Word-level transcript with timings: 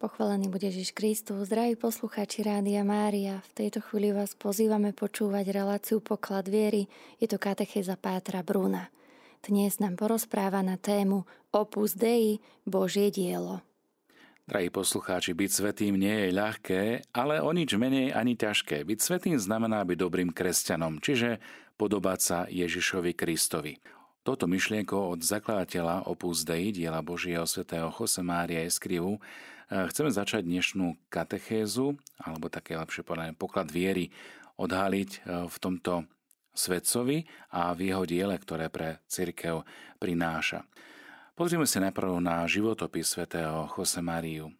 Pochválený 0.00 0.48
bude 0.48 0.64
Ježiš 0.64 0.96
Kristus, 0.96 1.52
zdraví 1.52 1.76
poslucháči 1.76 2.40
Rádia 2.40 2.80
Mária. 2.80 3.44
V 3.52 3.68
tejto 3.68 3.84
chvíli 3.84 4.16
vás 4.16 4.32
pozývame 4.32 4.96
počúvať 4.96 5.52
reláciu 5.52 6.00
Poklad 6.00 6.48
viery. 6.48 6.88
Je 7.20 7.28
to 7.28 7.36
katechéza 7.36 8.00
Pátra 8.00 8.40
Bruna. 8.40 8.88
Dnes 9.44 9.76
nám 9.76 10.00
porozpráva 10.00 10.64
na 10.64 10.80
tému 10.80 11.28
Opus 11.52 11.92
Dei, 12.00 12.40
Božie 12.64 13.12
dielo. 13.12 13.60
Drahí 14.48 14.72
poslucháči, 14.72 15.36
byť 15.36 15.50
svetým 15.52 16.00
nie 16.00 16.16
je 16.16 16.28
ľahké, 16.32 16.82
ale 17.12 17.44
o 17.44 17.52
nič 17.52 17.76
menej 17.76 18.16
ani 18.16 18.40
ťažké. 18.40 18.80
Byť 18.88 18.98
svetým 19.04 19.36
znamená 19.36 19.84
byť 19.84 20.00
dobrým 20.00 20.32
kresťanom, 20.32 21.04
čiže 21.04 21.44
podobať 21.76 22.18
sa 22.24 22.38
Ježišovi 22.48 23.12
Kristovi. 23.12 23.76
Toto 24.20 24.44
myšlienko 24.44 25.16
od 25.16 25.20
zakladateľa 25.24 26.08
Opus 26.08 26.44
Dei, 26.44 26.70
diela 26.70 27.00
Božieho 27.00 27.48
svätého 27.48 27.88
Jose 27.88 28.20
Mária 28.20 28.64
Eskrivu, 28.64 29.18
Chceme 29.70 30.10
začať 30.10 30.42
dnešnú 30.50 30.98
katechézu, 31.06 31.94
alebo 32.18 32.50
také 32.50 32.74
lepšie 32.74 33.06
povedané 33.06 33.38
poklad 33.38 33.70
viery, 33.70 34.10
odhaliť 34.58 35.10
e, 35.14 35.18
v 35.46 35.56
tomto 35.62 36.10
svetcovi 36.50 37.22
a 37.54 37.70
v 37.70 37.94
jeho 37.94 38.02
diele, 38.02 38.34
ktoré 38.34 38.66
pre 38.66 38.98
církev 39.06 39.62
prináša. 40.02 40.66
Pozrieme 41.38 41.70
sa 41.70 41.86
najprv 41.86 42.18
na 42.18 42.42
životopis 42.50 43.14
svätého 43.14 43.70
Jose 43.70 44.02
Mariu. 44.02 44.50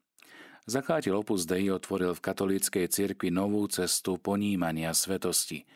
Zakladateľ 0.71 1.27
Opus 1.27 1.43
Dei 1.43 1.67
otvoril 1.75 2.15
v 2.15 2.23
katolíckej 2.23 2.87
cirkvi 2.87 3.35
novú 3.35 3.67
cestu 3.67 4.15
ponímania 4.15 4.95
svetosti. 4.95 5.67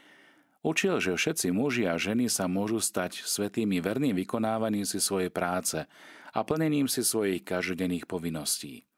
Učil, 0.64 0.96
že 0.96 1.12
všetci 1.12 1.52
muži 1.52 1.84
a 1.84 2.00
ženy 2.00 2.32
sa 2.32 2.48
môžu 2.48 2.80
stať 2.80 3.20
svetými 3.20 3.84
verným 3.84 4.16
vykonávaním 4.16 4.88
si 4.88 4.96
svojej 4.96 5.28
práce 5.28 5.84
a 6.32 6.40
plnením 6.40 6.88
si 6.88 7.04
svojich 7.04 7.45
každodenných 7.45 8.09
povinností. 8.09 8.88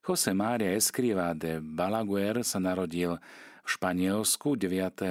José 0.00 0.32
Mária 0.32 0.72
Escriva 0.72 1.36
de 1.36 1.60
Balaguer 1.60 2.40
sa 2.40 2.56
narodil 2.56 3.20
v 3.20 3.68
Španielsku 3.68 4.56
9. 4.56 5.04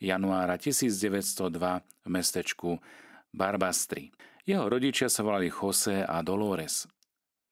januára 0.00 0.56
1902 0.56 1.60
v 1.84 2.08
mestečku 2.08 2.80
Barbastri. 3.36 4.16
Jeho 4.48 4.64
rodičia 4.64 5.12
sa 5.12 5.20
volali 5.20 5.52
José 5.52 6.08
a 6.08 6.24
Dolores. 6.24 6.88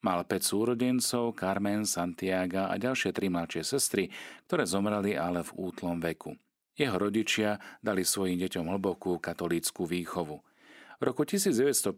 Mal 0.01 0.25
5 0.25 0.33
súrodencov, 0.41 1.37
Carmen, 1.37 1.85
Santiago 1.85 2.73
a 2.73 2.81
ďalšie 2.81 3.13
tri 3.13 3.29
mladšie 3.29 3.69
sestry, 3.69 4.09
ktoré 4.49 4.65
zomreli 4.65 5.13
ale 5.13 5.45
v 5.45 5.53
útlom 5.61 6.01
veku. 6.01 6.41
Jeho 6.81 6.97
rodičia 6.97 7.61
dali 7.85 8.09
svojim 8.09 8.41
deťom 8.41 8.65
hlbokú 8.73 9.21
katolícku 9.21 9.85
výchovu. 9.85 10.41
V 10.97 11.03
roku 11.05 11.29
1915 11.29 11.93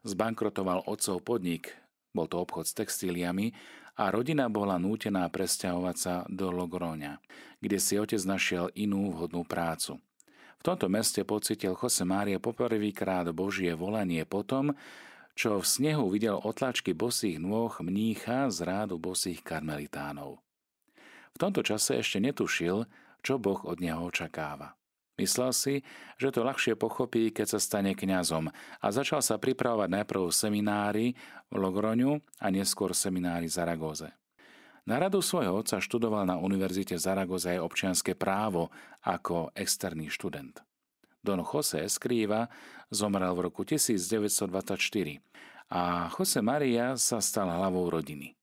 zbankrotoval 0.00 0.88
otcov 0.88 1.20
podnik, 1.20 1.76
bol 2.16 2.24
to 2.24 2.40
obchod 2.40 2.64
s 2.64 2.72
textíliami 2.72 3.52
a 4.00 4.08
rodina 4.08 4.48
bola 4.48 4.80
nútená 4.80 5.28
presťahovať 5.28 5.96
sa 6.00 6.14
do 6.24 6.48
Logroňa, 6.48 7.20
kde 7.60 7.76
si 7.76 8.00
otec 8.00 8.24
našiel 8.24 8.72
inú 8.80 9.12
vhodnú 9.12 9.44
prácu. 9.44 10.00
V 10.56 10.62
tomto 10.64 10.88
meste 10.88 11.20
pocitil 11.28 11.76
Jose 11.76 12.08
Mária 12.08 12.40
poprvýkrát 12.40 13.28
Božie 13.36 13.76
volanie 13.76 14.24
potom, 14.24 14.72
čo 15.36 15.60
v 15.60 15.68
snehu 15.68 16.08
videl 16.08 16.40
otlačky 16.40 16.96
bosých 16.96 17.36
nôh 17.36 17.76
mnícha 17.84 18.48
z 18.48 18.64
rádu 18.64 18.96
bosých 18.96 19.44
karmelitánov. 19.44 20.40
V 21.32 21.36
tomto 21.36 21.60
čase 21.60 22.00
ešte 22.00 22.18
netušil, 22.24 22.88
čo 23.22 23.36
Boh 23.36 23.58
od 23.64 23.78
neho 23.82 24.02
očakáva. 24.04 24.78
Myslel 25.18 25.50
si, 25.50 25.74
že 26.14 26.30
to 26.30 26.46
ľahšie 26.46 26.78
pochopí, 26.78 27.34
keď 27.34 27.58
sa 27.58 27.58
stane 27.58 27.98
kňazom 27.98 28.54
a 28.54 28.86
začal 28.94 29.18
sa 29.18 29.34
pripravovať 29.34 29.90
najprv 29.90 30.30
seminári 30.30 31.18
v 31.50 31.54
Logroňu 31.58 32.22
a 32.38 32.46
neskôr 32.54 32.94
seminári 32.94 33.50
v 33.50 33.56
Zaragoze. 33.58 34.14
Na 34.86 34.96
radu 35.02 35.18
svojho 35.18 35.58
otca 35.58 35.82
študoval 35.82 36.24
na 36.24 36.38
Univerzite 36.38 36.96
v 36.96 37.02
Zaragoze 37.02 37.58
aj 37.58 37.66
občianské 37.66 38.14
právo 38.14 38.70
ako 39.02 39.50
externý 39.58 40.08
študent. 40.08 40.62
Don 41.18 41.42
Jose 41.42 41.82
Escriva 41.82 42.46
zomrel 42.88 43.34
v 43.34 43.50
roku 43.50 43.66
1924 43.66 44.78
a 45.74 46.08
Jose 46.14 46.40
Maria 46.40 46.94
sa 46.94 47.18
stal 47.18 47.50
hlavou 47.50 47.90
rodiny. 47.90 48.37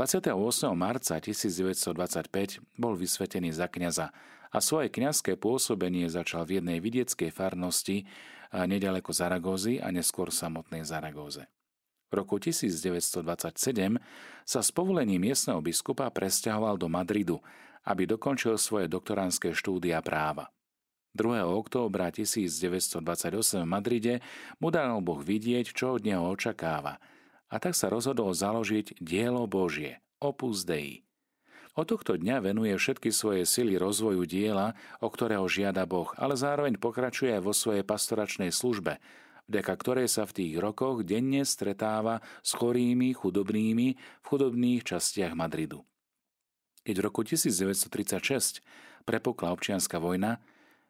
28. 0.00 0.32
marca 0.72 1.20
1925 1.20 1.92
bol 2.80 2.96
vysvetený 2.96 3.52
za 3.52 3.68
kňaza 3.68 4.08
a 4.48 4.58
svoje 4.64 4.88
kňazské 4.88 5.36
pôsobenie 5.36 6.08
začal 6.08 6.48
v 6.48 6.56
jednej 6.56 6.80
vidieckej 6.80 7.28
farnosti 7.28 8.08
nedaleko 8.48 9.12
Zaragózy 9.12 9.76
a 9.76 9.92
neskôr 9.92 10.32
samotnej 10.32 10.88
Zaragóze. 10.88 11.52
V 12.08 12.16
roku 12.16 12.40
1927 12.40 14.00
sa 14.48 14.60
s 14.64 14.72
povolením 14.72 15.20
miestneho 15.20 15.60
biskupa 15.60 16.08
presťahoval 16.08 16.80
do 16.80 16.88
Madridu, 16.88 17.36
aby 17.84 18.08
dokončil 18.08 18.56
svoje 18.56 18.88
doktoránske 18.88 19.52
štúdia 19.52 20.00
práva. 20.00 20.48
2. 21.12 21.44
októbra 21.44 22.08
1928 22.08 23.04
v 23.04 23.68
Madride 23.68 24.14
mu 24.64 24.72
dal 24.72 24.96
Boh 25.04 25.20
vidieť, 25.20 25.76
čo 25.76 26.00
od 26.00 26.08
neho 26.08 26.24
očakáva, 26.24 26.96
a 27.50 27.58
tak 27.58 27.74
sa 27.74 27.90
rozhodol 27.90 28.32
založiť 28.32 29.02
dielo 29.02 29.44
Božie, 29.50 29.98
Opus 30.22 30.64
Dei– 30.64 31.02
od 31.78 31.86
tohto 31.86 32.18
dňa 32.18 32.42
venuje 32.42 32.74
všetky 32.74 33.14
svoje 33.14 33.46
sily 33.46 33.78
rozvoju 33.78 34.26
diela, 34.26 34.74
o 34.98 35.06
ktorého 35.06 35.46
žiada 35.46 35.86
Boh, 35.86 36.10
ale 36.18 36.34
zároveň 36.34 36.74
pokračuje 36.82 37.30
aj 37.30 37.42
vo 37.46 37.54
svojej 37.54 37.86
pastoračnej 37.86 38.50
službe, 38.50 38.98
vďaka 39.46 39.72
ktorej 39.78 40.10
sa 40.10 40.26
v 40.26 40.34
tých 40.34 40.52
rokoch 40.58 41.06
denne 41.06 41.46
stretáva 41.46 42.26
s 42.42 42.58
chorými, 42.58 43.14
chudobnými 43.14 43.88
v 43.94 44.24
chudobných 44.26 44.82
častiach 44.82 45.38
Madridu. 45.38 45.86
Keď 46.82 46.94
v 46.98 47.04
roku 47.06 47.22
1936 47.22 48.66
prepokla 49.06 49.54
občianská 49.54 50.02
vojna, 50.02 50.42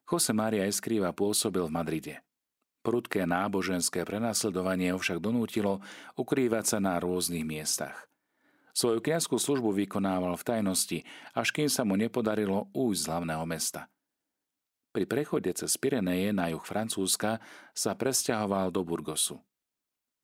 Jose 0.08 0.32
Maria 0.32 0.64
Escriva 0.64 1.12
pôsobil 1.12 1.60
v 1.60 1.70
Madride. 1.76 2.14
Prudké 2.80 3.28
náboženské 3.28 4.08
prenasledovanie 4.08 4.96
ho 4.96 4.98
však 4.98 5.20
donútilo 5.20 5.84
ukrývať 6.16 6.64
sa 6.64 6.78
na 6.80 6.96
rôznych 6.96 7.44
miestach. 7.44 8.08
Svoju 8.72 9.04
kniazskú 9.04 9.36
službu 9.36 9.76
vykonával 9.84 10.32
v 10.40 10.46
tajnosti, 10.46 10.98
až 11.36 11.48
kým 11.52 11.68
sa 11.68 11.84
mu 11.84 12.00
nepodarilo 12.00 12.72
újsť 12.72 13.00
z 13.04 13.08
hlavného 13.12 13.44
mesta. 13.44 13.92
Pri 14.90 15.04
prechode 15.04 15.52
cez 15.52 15.76
Pireneje 15.76 16.32
na 16.32 16.48
juh 16.48 16.64
Francúzska 16.64 17.38
sa 17.76 17.92
presťahoval 17.92 18.72
do 18.72 18.80
Burgosu. 18.82 19.38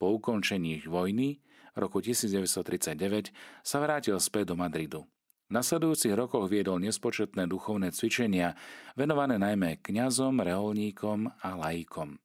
Po 0.01 0.17
ukončení 0.17 0.81
vojny 0.89 1.39
roku 1.77 2.01
1939 2.01 3.31
sa 3.61 3.77
vrátil 3.77 4.17
späť 4.17 4.51
do 4.51 4.55
Madridu. 4.57 5.05
V 5.47 5.55
nasledujúcich 5.55 6.11
rokoch 6.17 6.51
viedol 6.51 6.83
nespočetné 6.83 7.47
duchovné 7.47 7.95
cvičenia, 7.95 8.57
venované 8.99 9.39
najmä 9.39 9.79
kňazom, 9.79 10.43
reholníkom 10.43 11.31
a 11.39 11.49
laikom. 11.55 12.19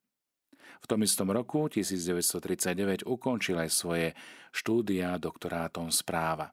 V 0.83 0.85
tom 0.91 0.99
istom 0.99 1.31
roku 1.31 1.71
1939 1.71 3.07
ukončil 3.07 3.55
aj 3.55 3.69
svoje 3.71 4.07
štúdia 4.51 5.15
doktorátom 5.15 5.87
správa. 5.87 6.51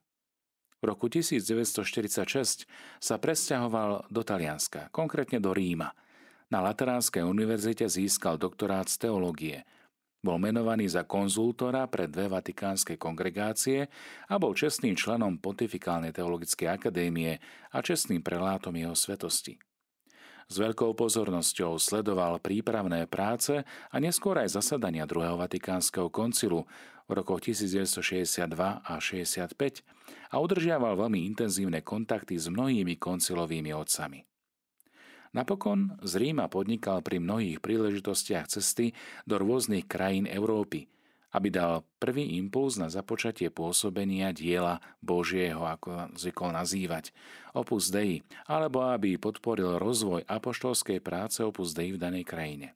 V 0.79 0.87
roku 0.87 1.11
1946 1.11 2.65
sa 3.03 3.17
presťahoval 3.19 4.07
do 4.07 4.23
Talianska, 4.23 4.87
konkrétne 4.95 5.43
do 5.43 5.51
Ríma. 5.51 5.91
Na 6.47 6.63
Lateránskej 6.63 7.27
univerzite 7.27 7.91
získal 7.91 8.39
doktorát 8.39 8.87
z 8.87 9.11
teológie. 9.11 9.67
Bol 10.23 10.39
menovaný 10.39 10.87
za 10.87 11.03
konzultora 11.05 11.91
pre 11.91 12.07
dve 12.07 12.31
vatikánske 12.31 13.01
kongregácie 13.01 13.91
a 14.31 14.35
bol 14.39 14.55
čestným 14.55 14.95
členom 14.95 15.43
Pontifikálnej 15.43 16.15
teologickej 16.15 16.69
akadémie 16.71 17.43
a 17.75 17.83
čestným 17.83 18.23
prelátom 18.23 18.77
jeho 18.79 18.95
svetosti. 18.95 19.59
S 20.51 20.59
veľkou 20.59 20.99
pozornosťou 20.99 21.79
sledoval 21.79 22.43
prípravné 22.43 23.07
práce 23.07 23.63
a 23.63 23.97
neskôr 24.03 24.35
aj 24.35 24.59
zasadania 24.59 25.07
druhého 25.07 25.39
Vatikánskeho 25.39 26.11
koncilu 26.11 26.67
v 27.07 27.13
rokoch 27.15 27.39
1962 27.47 28.51
a 28.59 28.95
65 28.99 29.55
a 30.31 30.35
udržiaval 30.43 30.99
veľmi 30.99 31.23
intenzívne 31.31 31.87
kontakty 31.87 32.35
s 32.35 32.51
mnohými 32.51 32.99
koncilovými 32.99 33.71
otcami. 33.71 34.27
Napokon 35.31 35.95
z 36.03 36.13
Ríma 36.19 36.51
podnikal 36.51 36.99
pri 37.07 37.23
mnohých 37.23 37.63
príležitostiach 37.63 38.51
cesty 38.51 38.91
do 39.23 39.39
rôznych 39.39 39.87
krajín 39.87 40.27
Európy– 40.27 40.91
aby 41.31 41.49
dal 41.51 41.87
prvý 42.03 42.39
impuls 42.39 42.79
na 42.79 42.91
započatie 42.91 43.51
pôsobenia 43.51 44.35
diela 44.35 44.83
Božieho, 44.99 45.63
ako 45.63 46.15
zvykol 46.19 46.51
nazývať, 46.55 47.15
Opus 47.55 47.91
Dei, 47.91 48.23
alebo 48.47 48.87
aby 48.91 49.19
podporil 49.19 49.79
rozvoj 49.79 50.27
apoštolskej 50.27 50.99
práce 51.03 51.43
Opus 51.43 51.75
Dei 51.75 51.95
v 51.95 51.99
danej 51.99 52.27
krajine. 52.27 52.75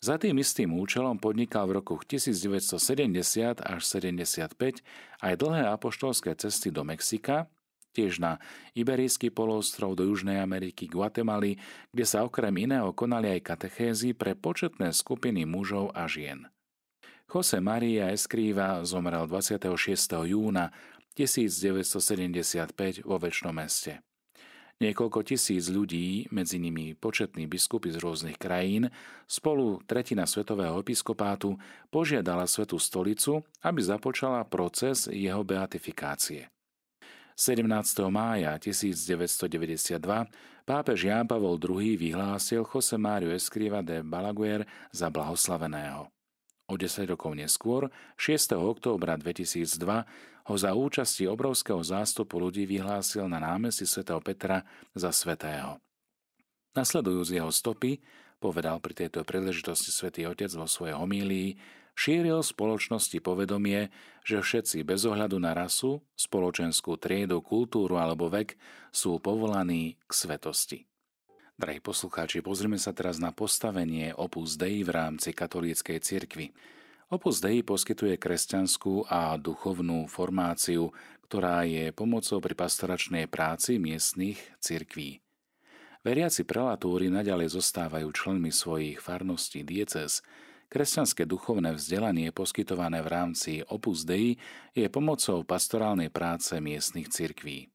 Za 0.00 0.16
tým 0.16 0.40
istým 0.40 0.72
účelom 0.72 1.20
podnikal 1.20 1.68
v 1.68 1.84
rokoch 1.84 2.08
1970 2.08 3.60
až 3.60 3.80
75 3.84 4.80
aj 5.20 5.32
dlhé 5.36 5.64
apoštolské 5.76 6.32
cesty 6.40 6.72
do 6.72 6.88
Mexika, 6.88 7.52
tiež 7.92 8.16
na 8.16 8.40
Iberijský 8.72 9.28
polostrov 9.28 9.98
do 9.98 10.08
Južnej 10.08 10.40
Ameriky, 10.40 10.88
Guatemaly, 10.88 11.60
kde 11.92 12.04
sa 12.08 12.24
okrem 12.24 12.54
iného 12.56 12.96
konali 12.96 13.28
aj 13.38 13.44
katechézy 13.44 14.16
pre 14.16 14.32
početné 14.32 14.94
skupiny 14.96 15.44
mužov 15.44 15.92
a 15.92 16.08
žien. 16.08 16.48
Jose 17.30 17.62
Maria 17.62 18.10
Escriva 18.10 18.82
zomrel 18.82 19.22
26. 19.22 19.70
júna 20.26 20.74
1975 21.14 23.06
vo 23.06 23.22
väčšnom 23.22 23.54
meste. 23.54 24.02
Niekoľko 24.82 25.22
tisíc 25.22 25.70
ľudí, 25.70 26.26
medzi 26.34 26.58
nimi 26.58 26.98
početní 26.98 27.46
biskupy 27.46 27.94
z 27.94 28.02
rôznych 28.02 28.34
krajín, 28.34 28.90
spolu 29.30 29.78
tretina 29.86 30.26
svetového 30.26 30.82
episkopátu 30.82 31.54
požiadala 31.94 32.50
Svetú 32.50 32.82
stolicu, 32.82 33.46
aby 33.62 33.78
započala 33.78 34.42
proces 34.42 35.06
jeho 35.06 35.46
beatifikácie. 35.46 36.50
17. 37.38 37.62
mája 38.10 38.58
1992 38.58 40.02
pápež 40.66 40.98
Ján 41.06 41.30
Pavol 41.30 41.62
II 41.62 41.94
vyhlásil 41.94 42.66
Jose 42.66 42.98
Mário 42.98 43.30
Escriva 43.30 43.86
de 43.86 44.02
Balaguer 44.02 44.66
za 44.90 45.06
blahoslaveného. 45.14 46.19
O 46.70 46.78
10 46.78 47.10
rokov 47.10 47.34
neskôr, 47.34 47.90
6. 48.14 48.54
októbra 48.54 49.18
2002, 49.18 49.74
ho 50.46 50.54
za 50.54 50.70
účasti 50.70 51.26
obrovského 51.26 51.82
zástupu 51.82 52.38
ľudí 52.38 52.62
vyhlásil 52.62 53.26
na 53.26 53.42
námestí 53.42 53.90
svätého 53.90 54.22
Petra 54.22 54.62
za 54.94 55.10
svetého. 55.10 55.82
Nasledujúc 56.78 57.34
jeho 57.34 57.50
stopy, 57.50 57.98
povedal 58.38 58.78
pri 58.78 58.94
tejto 58.94 59.26
príležitosti 59.26 59.90
svätý 59.90 60.30
Otec 60.30 60.50
vo 60.54 60.70
svojej 60.70 60.94
homílii, 60.94 61.58
šíril 61.98 62.38
spoločnosti 62.42 63.18
povedomie, 63.18 63.90
že 64.22 64.38
všetci 64.38 64.86
bez 64.86 65.02
ohľadu 65.06 65.42
na 65.42 65.54
rasu, 65.54 66.02
spoločenskú 66.14 66.94
triedu, 67.02 67.42
kultúru 67.42 67.98
alebo 67.98 68.30
vek 68.30 68.54
sú 68.94 69.18
povolaní 69.18 69.98
k 70.06 70.12
svetosti. 70.14 70.89
Drahí 71.60 71.76
poslucháči, 71.76 72.40
pozrime 72.40 72.80
sa 72.80 72.96
teraz 72.96 73.20
na 73.20 73.36
postavenie 73.36 74.16
Opus 74.16 74.56
Dei 74.56 74.80
v 74.80 74.96
rámci 74.96 75.36
katolíckej 75.36 76.00
cirkvi. 76.00 76.56
Opus 77.12 77.36
Dei 77.44 77.60
poskytuje 77.60 78.16
kresťanskú 78.16 79.04
a 79.04 79.36
duchovnú 79.36 80.08
formáciu, 80.08 80.88
ktorá 81.28 81.68
je 81.68 81.92
pomocou 81.92 82.40
pri 82.40 82.56
pastoračnej 82.56 83.28
práci 83.28 83.76
miestnych 83.76 84.40
cirkví. 84.56 85.20
Veriaci 86.00 86.48
prelatúry 86.48 87.12
naďalej 87.12 87.52
zostávajú 87.52 88.08
členmi 88.08 88.48
svojich 88.48 88.96
farností 88.96 89.60
diecez. 89.60 90.24
Kresťanské 90.72 91.28
duchovné 91.28 91.76
vzdelanie 91.76 92.32
poskytované 92.32 93.04
v 93.04 93.12
rámci 93.12 93.52
Opus 93.68 94.08
Dei 94.08 94.40
je 94.72 94.88
pomocou 94.88 95.44
pastorálnej 95.44 96.08
práce 96.08 96.56
miestnych 96.56 97.12
cirkví. 97.12 97.68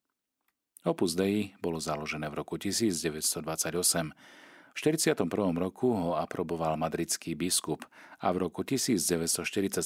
Opus 0.85 1.17
Dei 1.17 1.49
bolo 1.57 1.81
založené 1.81 2.29
v 2.29 2.45
roku 2.45 2.61
1928. 2.61 3.41
V 4.69 4.77
41. 4.77 5.25
roku 5.57 5.89
ho 5.89 6.13
aproboval 6.13 6.77
madridský 6.77 7.33
biskup 7.33 7.81
a 8.21 8.29
v 8.29 8.45
roku 8.45 8.61
1947 8.61 9.81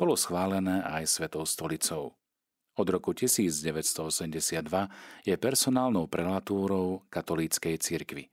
bolo 0.00 0.16
schválené 0.16 0.80
aj 0.88 1.04
Svetou 1.04 1.44
stolicou. 1.44 2.16
Od 2.72 2.88
roku 2.88 3.12
1982 3.12 4.64
je 5.28 5.34
personálnou 5.36 6.08
prelatúrou 6.08 7.04
katolíckej 7.12 7.76
cirkvi. 7.76 8.32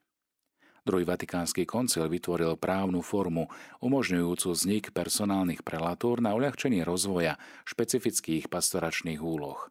Druhý 0.87 1.03
vatikánsky 1.03 1.67
koncil 1.67 2.07
vytvoril 2.07 2.55
právnu 2.55 3.03
formu 3.03 3.51
umožňujúcu 3.83 4.47
vznik 4.55 4.95
personálnych 4.95 5.67
prelatúr 5.67 6.23
na 6.23 6.31
uľahčenie 6.31 6.87
rozvoja 6.87 7.35
špecifických 7.67 8.47
pastoračných 8.47 9.19
úloh. 9.19 9.67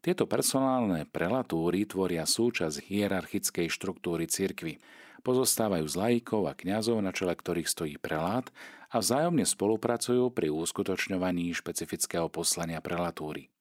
Tieto 0.00 0.24
personálne 0.24 1.04
prelatúry 1.04 1.84
tvoria 1.84 2.24
súčasť 2.24 2.88
hierarchickej 2.88 3.68
štruktúry 3.68 4.24
cirkvy. 4.24 4.80
Pozostávajú 5.20 5.84
z 5.84 5.96
laikov 6.00 6.48
a 6.48 6.56
kňazov, 6.56 7.04
na 7.04 7.12
čele 7.12 7.36
ktorých 7.36 7.68
stojí 7.68 7.94
prelát 8.00 8.48
a 8.88 9.04
vzájomne 9.04 9.44
spolupracujú 9.44 10.32
pri 10.32 10.48
uskutočňovaní 10.48 11.52
špecifického 11.52 12.32
poslania 12.32 12.80
prelatúry. 12.80 13.52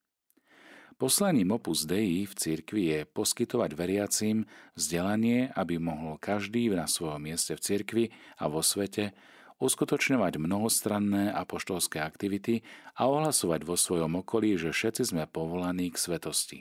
Poslaním 0.96 1.56
Opus 1.56 1.84
Dei 1.84 2.24
v 2.24 2.34
cirkvi 2.36 2.84
je 2.92 3.00
poskytovať 3.08 3.72
veriacim 3.76 4.48
vzdelanie, 4.80 5.52
aby 5.60 5.76
mohol 5.76 6.16
každý 6.20 6.72
na 6.72 6.88
svojom 6.88 7.20
mieste 7.20 7.56
v 7.56 7.64
cirkvi 7.64 8.06
a 8.40 8.48
vo 8.48 8.64
svete 8.64 9.12
uskutočňovať 9.60 10.40
mnohostranné 10.40 11.36
apoštolské 11.36 12.00
aktivity 12.00 12.64
a 12.96 13.12
ohlasovať 13.12 13.68
vo 13.68 13.76
svojom 13.76 14.24
okolí, 14.24 14.56
že 14.56 14.72
všetci 14.72 15.14
sme 15.14 15.24
povolaní 15.28 15.92
k 15.92 16.00
svetosti. 16.00 16.60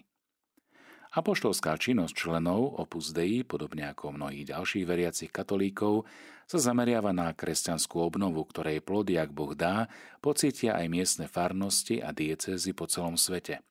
Apoštolská 1.08 1.72
činnosť 1.80 2.12
členov 2.12 2.76
Opus 2.76 3.16
Dei, 3.16 3.40
podobne 3.40 3.88
ako 3.88 4.12
mnohých 4.12 4.52
ďalších 4.52 4.84
veriacich 4.84 5.32
katolíkov, 5.32 6.04
sa 6.44 6.60
zameriava 6.60 7.16
na 7.16 7.32
kresťanskú 7.32 7.96
obnovu, 7.96 8.44
ktorej 8.44 8.84
plody, 8.84 9.16
ak 9.16 9.32
Boh 9.32 9.56
dá, 9.56 9.88
pocítia 10.20 10.76
aj 10.76 10.86
miestne 10.92 11.24
farnosti 11.24 12.04
a 12.04 12.12
diecézy 12.12 12.76
po 12.76 12.84
celom 12.84 13.16
svete. 13.16 13.64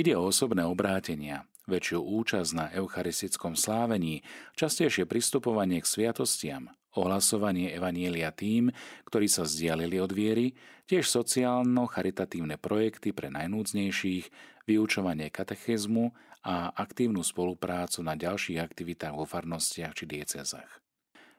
Ide 0.00 0.16
o 0.16 0.32
osobné 0.32 0.64
obrátenia, 0.64 1.44
väčšiu 1.68 2.00
účasť 2.00 2.50
na 2.56 2.66
eucharistickom 2.72 3.52
slávení, 3.52 4.24
častejšie 4.56 5.04
pristupovanie 5.04 5.84
k 5.84 5.86
sviatostiam, 5.88 6.72
ohlasovanie 6.96 7.74
Evanielia 7.74 8.30
tým, 8.30 8.70
ktorí 9.06 9.26
sa 9.26 9.44
vzdialili 9.46 9.98
od 9.98 10.12
viery, 10.14 10.54
tiež 10.86 11.06
sociálno-charitatívne 11.10 12.60
projekty 12.60 13.10
pre 13.10 13.30
najnúdznejších, 13.30 14.30
vyučovanie 14.64 15.28
katechizmu 15.28 16.16
a 16.44 16.72
aktívnu 16.72 17.20
spoluprácu 17.20 18.00
na 18.04 18.16
ďalších 18.16 18.60
aktivitách 18.60 19.14
vo 19.16 19.24
farnostiach 19.28 19.92
či 19.92 20.04
diecezach. 20.08 20.80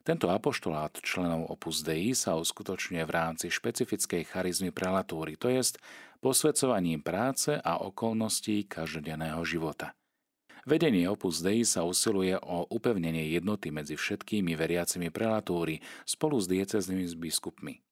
Tento 0.05 0.29
apoštolát 0.29 1.01
členov 1.01 1.49
Opus 1.49 1.81
Dei 1.81 2.13
sa 2.13 2.37
uskutočňuje 2.37 3.03
v 3.09 3.15
rámci 3.15 3.49
špecifickej 3.49 4.29
charizmy 4.29 4.69
prelatúry, 4.69 5.33
to 5.33 5.49
jest 5.49 5.81
posvedcovaním 6.21 7.01
práce 7.01 7.57
a 7.57 7.81
okolností 7.81 8.69
každodenného 8.69 9.41
života– 9.41 9.97
Vedenie 10.65 11.05
Opus 11.05 11.45
Dei 11.45 11.61
sa 11.61 11.85
usiluje 11.85 12.33
o 12.41 12.65
upevnenie 12.73 13.29
jednoty 13.29 13.69
medzi 13.69 13.93
všetkými 13.93 14.57
veriacimi 14.57 15.13
prelatúry 15.13 15.77
spolu 16.09 16.41
s 16.41 16.49
dieceznými 16.49 17.05
biskupmi. 17.21 17.85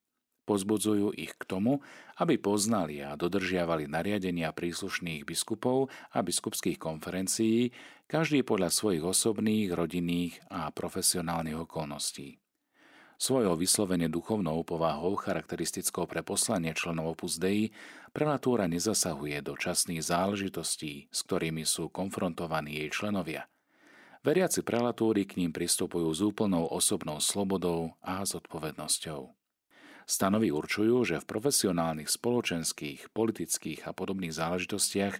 Pozbudzujú 0.44 1.14
ich 1.16 1.32
k 1.38 1.42
tomu, 1.46 1.80
aby 2.20 2.36
poznali 2.36 3.00
a 3.00 3.16
dodržiavali 3.16 3.88
nariadenia 3.88 4.52
príslušných 4.52 5.24
biskupov 5.24 5.88
a 6.12 6.20
biskupských 6.20 6.76
konferencií, 6.76 7.72
každý 8.04 8.44
podľa 8.44 8.68
svojich 8.68 9.06
osobných, 9.06 9.72
rodinných 9.72 10.36
a 10.52 10.68
profesionálnych 10.68 11.56
okolností. 11.64 12.43
Svojou 13.14 13.54
vyslovene 13.54 14.10
duchovnou 14.10 14.66
povahou 14.66 15.14
charakteristickou 15.14 16.10
pre 16.10 16.26
poslanie 16.26 16.74
členov 16.74 17.14
Opus 17.14 17.38
Dei 17.38 17.70
prelatúra 18.10 18.66
nezasahuje 18.66 19.38
do 19.38 19.54
časných 19.54 20.02
záležitostí, 20.02 21.06
s 21.14 21.18
ktorými 21.22 21.62
sú 21.62 21.94
konfrontovaní 21.94 22.82
jej 22.82 22.90
členovia. 22.90 23.46
Veriaci 24.26 24.66
prelatúry 24.66 25.28
k 25.28 25.38
ním 25.38 25.54
pristupujú 25.54 26.08
s 26.10 26.24
úplnou 26.24 26.66
osobnou 26.66 27.20
slobodou 27.22 27.94
a 28.02 28.24
zodpovednosťou. 28.24 29.30
Stanovy 30.04 30.52
určujú, 30.52 30.96
že 31.06 31.16
v 31.22 31.28
profesionálnych, 31.28 32.10
spoločenských, 32.10 33.14
politických 33.14 33.88
a 33.88 33.96
podobných 33.96 34.34
záležitostiach 34.36 35.14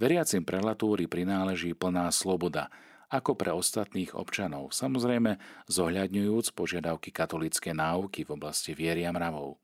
veriacim 0.00 0.42
prelatúry 0.42 1.06
prináleží 1.06 1.72
plná 1.78 2.10
sloboda– 2.10 2.66
ako 3.08 3.32
pre 3.36 3.56
ostatných 3.56 4.12
občanov, 4.12 4.76
samozrejme 4.76 5.40
zohľadňujúc 5.68 6.52
požiadavky 6.52 7.08
katolíckej 7.08 7.72
náuky 7.72 8.28
v 8.28 8.34
oblasti 8.36 8.76
viery 8.76 9.08
a 9.08 9.12
mravov. 9.12 9.56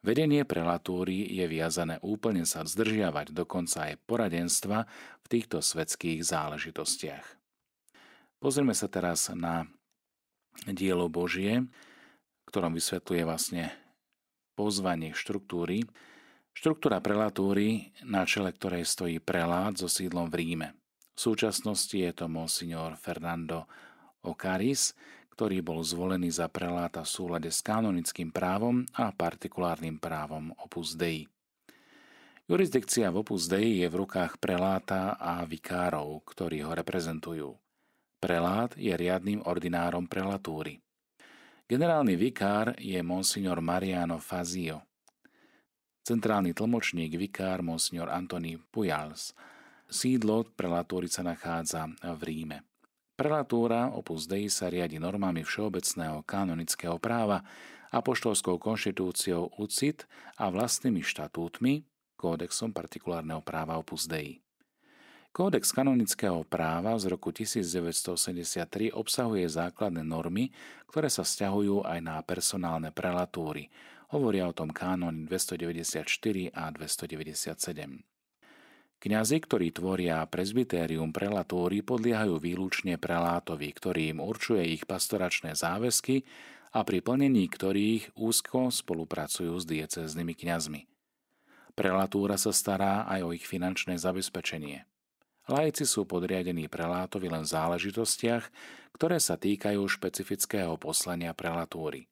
Vedenie 0.00 0.48
prelatúry 0.48 1.28
je 1.28 1.44
viazané 1.44 2.00
úplne 2.00 2.48
sa 2.48 2.64
zdržiavať 2.64 3.36
dokonca 3.36 3.92
aj 3.92 4.00
poradenstva 4.08 4.88
v 5.20 5.26
týchto 5.28 5.60
svetských 5.60 6.24
záležitostiach. 6.24 7.26
Pozrieme 8.40 8.72
sa 8.72 8.88
teraz 8.88 9.28
na 9.36 9.68
dielo 10.64 11.12
Božie, 11.12 11.68
ktorom 12.48 12.72
vysvetľuje 12.80 13.22
vlastne 13.28 13.64
pozvanie 14.56 15.12
štruktúry. 15.12 15.84
Štruktúra 16.56 17.04
prelatúry, 17.04 17.92
na 18.00 18.24
čele 18.24 18.56
ktorej 18.56 18.88
stojí 18.88 19.20
prelát 19.20 19.76
so 19.76 19.84
sídlom 19.84 20.32
v 20.32 20.36
Ríme. 20.40 20.79
V 21.14 21.18
súčasnosti 21.18 21.94
je 21.94 22.12
to 22.14 22.30
monsignor 22.30 22.94
Fernando 22.96 23.66
Ocaris, 24.22 24.94
ktorý 25.34 25.64
bol 25.64 25.80
zvolený 25.80 26.28
za 26.28 26.52
preláta 26.52 27.00
v 27.00 27.08
súlade 27.08 27.48
s 27.48 27.64
kanonickým 27.64 28.28
právom 28.28 28.84
a 28.92 29.08
partikulárnym 29.08 29.96
právom 29.96 30.52
Opus 30.60 30.92
Dei. 30.92 31.24
Jurisdikcia 32.44 33.08
v 33.08 33.24
Opus 33.24 33.48
Dei 33.48 33.80
je 33.80 33.88
v 33.88 34.04
rukách 34.04 34.36
preláta 34.36 35.16
a 35.16 35.40
vikárov, 35.46 36.20
ktorí 36.28 36.60
ho 36.66 36.76
reprezentujú. 36.76 37.56
Prelát 38.20 38.76
je 38.76 38.92
riadnym 38.92 39.40
ordinárom 39.48 40.04
prelatúry. 40.04 40.76
Generálny 41.64 42.20
vikár 42.20 42.76
je 42.76 43.00
monsignor 43.00 43.64
Mariano 43.64 44.20
Fazio. 44.20 44.84
Centrálny 46.04 46.52
tlmočník 46.52 47.16
vikár 47.16 47.64
monsignor 47.64 48.12
Antony 48.12 48.60
Pujals– 48.60 49.32
Sídlo 49.90 50.46
prelatúry 50.54 51.10
sa 51.10 51.26
nachádza 51.26 51.90
v 51.98 52.20
Ríme. 52.22 52.62
Prelatúra 53.18 53.90
Opus 53.90 54.30
Dei 54.30 54.46
sa 54.46 54.70
riadi 54.70 55.02
normami 55.02 55.42
všeobecného 55.42 56.22
kanonického 56.22 56.94
práva 57.02 57.42
apoštolskou 57.90 58.62
konštitúciou 58.62 59.50
UCIT 59.58 60.06
a 60.38 60.46
vlastnými 60.46 61.02
štatútmi, 61.02 61.82
kódexom 62.14 62.70
partikulárneho 62.70 63.42
práva 63.42 63.82
Opus 63.82 64.06
Dei. 64.06 64.38
Kódex 65.34 65.74
kanonického 65.74 66.46
práva 66.46 66.94
z 66.94 67.10
roku 67.10 67.34
1973 67.34 68.94
obsahuje 68.94 69.46
základné 69.46 70.06
normy, 70.06 70.54
ktoré 70.86 71.10
sa 71.10 71.26
vzťahujú 71.26 71.82
aj 71.82 71.98
na 71.98 72.22
personálne 72.22 72.94
prelatúry. 72.94 73.70
Hovoria 74.14 74.46
o 74.46 74.54
tom 74.54 74.70
kánony 74.70 75.26
294 75.26 76.54
a 76.54 76.70
297. 76.74 78.09
Kňazi, 79.00 79.40
ktorí 79.40 79.72
tvoria 79.72 80.20
presbytérium 80.28 81.08
prelatúry, 81.08 81.80
podliehajú 81.80 82.36
výlučne 82.36 83.00
prelátovi, 83.00 83.72
ktorý 83.72 84.12
im 84.12 84.20
určuje 84.20 84.76
ich 84.76 84.84
pastoračné 84.84 85.56
záväzky 85.56 86.28
a 86.76 86.84
pri 86.84 87.00
plnení 87.00 87.48
ktorých 87.48 88.12
úzko 88.12 88.68
spolupracujú 88.68 89.56
s 89.56 89.64
diecéznymi 89.64 90.36
kňazmi. 90.36 90.80
Prelatúra 91.72 92.36
sa 92.36 92.52
stará 92.52 93.08
aj 93.08 93.20
o 93.24 93.32
ich 93.32 93.48
finančné 93.48 93.96
zabezpečenie. 93.96 94.84
Lajci 95.48 95.88
sú 95.88 96.04
podriadení 96.04 96.68
prelátovi 96.68 97.32
len 97.32 97.48
v 97.48 97.52
záležitostiach, 97.56 98.44
ktoré 98.92 99.16
sa 99.16 99.40
týkajú 99.40 99.80
špecifického 99.80 100.76
poslania 100.76 101.32
prelatúry. 101.32 102.04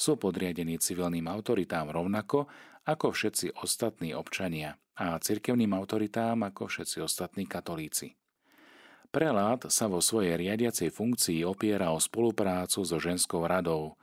Sú 0.00 0.16
podriadení 0.16 0.80
civilným 0.80 1.28
autoritám 1.28 1.92
rovnako 1.92 2.48
ako 2.88 3.12
všetci 3.12 3.60
ostatní 3.60 4.16
občania 4.16 4.80
a 4.96 5.16
cirkevným 5.16 5.72
autoritám 5.72 6.44
ako 6.44 6.68
všetci 6.68 7.00
ostatní 7.00 7.48
katolíci. 7.48 8.12
Prelát 9.12 9.68
sa 9.68 9.92
vo 9.92 10.00
svojej 10.00 10.40
riadiacej 10.40 10.88
funkcii 10.88 11.44
opiera 11.44 11.92
o 11.92 12.00
spoluprácu 12.00 12.80
so 12.80 12.96
ženskou 12.96 13.44
radou 13.44 14.00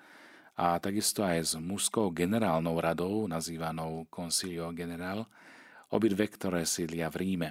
a 0.53 0.77
takisto 0.77 1.25
aj 1.25 1.39
s 1.41 1.53
mužskou 1.57 2.13
generálnou 2.13 2.77
radou, 2.77 3.25
nazývanou 3.25 4.05
Concilio 4.13 4.69
General, 4.69 5.25
obidve, 5.89 6.29
ktoré 6.29 6.61
sídlia 6.67 7.09
v 7.09 7.25
Ríme. 7.25 7.49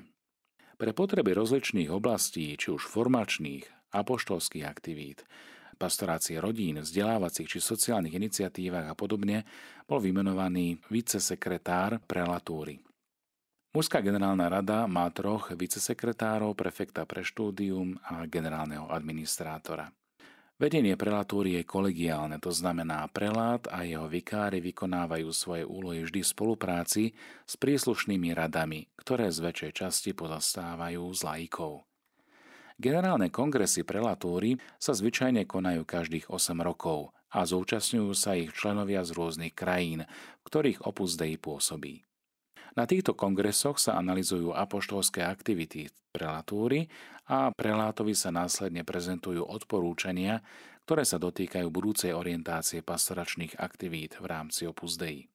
Pre 0.79 0.95
potreby 0.95 1.35
rozličných 1.35 1.91
oblastí, 1.91 2.55
či 2.55 2.71
už 2.71 2.87
formačných, 2.87 3.67
apoštolských 3.91 4.63
aktivít, 4.63 5.27
pastorácie 5.75 6.39
rodín, 6.39 6.79
vzdelávacích 6.79 7.49
či 7.49 7.59
sociálnych 7.59 8.15
iniciatívach 8.15 8.87
a 8.87 8.95
podobne, 8.95 9.43
bol 9.91 9.99
vymenovaný 9.99 10.79
vicesekretár 10.87 11.99
prelatúry. 12.07 12.88
Mužská 13.79 14.03
generálna 14.03 14.51
rada 14.51 14.91
má 14.91 15.07
troch 15.15 15.55
vicesekretárov, 15.55 16.59
prefekta 16.59 17.07
pre 17.07 17.23
štúdium 17.23 17.95
a 18.03 18.27
generálneho 18.27 18.91
administrátora. 18.91 19.95
Vedenie 20.59 20.99
prelatúry 20.99 21.55
je 21.55 21.63
kolegiálne, 21.63 22.43
to 22.43 22.51
znamená 22.51 23.07
prelát 23.15 23.71
a 23.71 23.87
jeho 23.87 24.11
vikári 24.11 24.59
vykonávajú 24.59 25.31
svoje 25.31 25.63
úlohy 25.63 26.03
vždy 26.03 26.27
v 26.27 26.33
spolupráci 26.35 27.03
s 27.47 27.55
príslušnými 27.55 28.35
radami, 28.35 28.91
ktoré 28.99 29.31
z 29.31 29.47
väčšej 29.47 29.71
časti 29.71 30.11
pozastávajú 30.11 31.15
z 31.15 31.21
laikov. 31.23 31.87
Generálne 32.83 33.31
kongresy 33.31 33.87
prelatúry 33.87 34.59
sa 34.83 34.91
zvyčajne 34.91 35.47
konajú 35.47 35.87
každých 35.87 36.35
8 36.35 36.67
rokov 36.67 37.15
a 37.31 37.47
zúčastňujú 37.47 38.11
sa 38.11 38.35
ich 38.35 38.51
členovia 38.59 39.07
z 39.07 39.15
rôznych 39.15 39.55
krajín, 39.55 40.03
v 40.43 40.47
ktorých 40.51 40.83
Opus 40.83 41.15
Dei 41.15 41.39
pôsobí. 41.39 42.08
Na 42.77 42.85
týchto 42.85 43.17
kongresoch 43.17 43.81
sa 43.81 43.97
analizujú 43.97 44.53
apoštolské 44.53 45.25
aktivity 45.25 45.89
prelatúry 46.13 46.91
a 47.31 47.53
prelátovi 47.55 48.13
sa 48.13 48.29
následne 48.29 48.85
prezentujú 48.85 49.47
odporúčania, 49.47 50.43
ktoré 50.89 51.05
sa 51.05 51.21
dotýkajú 51.21 51.69
budúcej 51.69 52.17
orientácie 52.17 52.81
pastoračných 52.81 53.61
aktivít 53.61 54.17
v 54.21 54.27
rámci 54.29 54.65
Opus 54.65 54.97
Dei. 54.97 55.29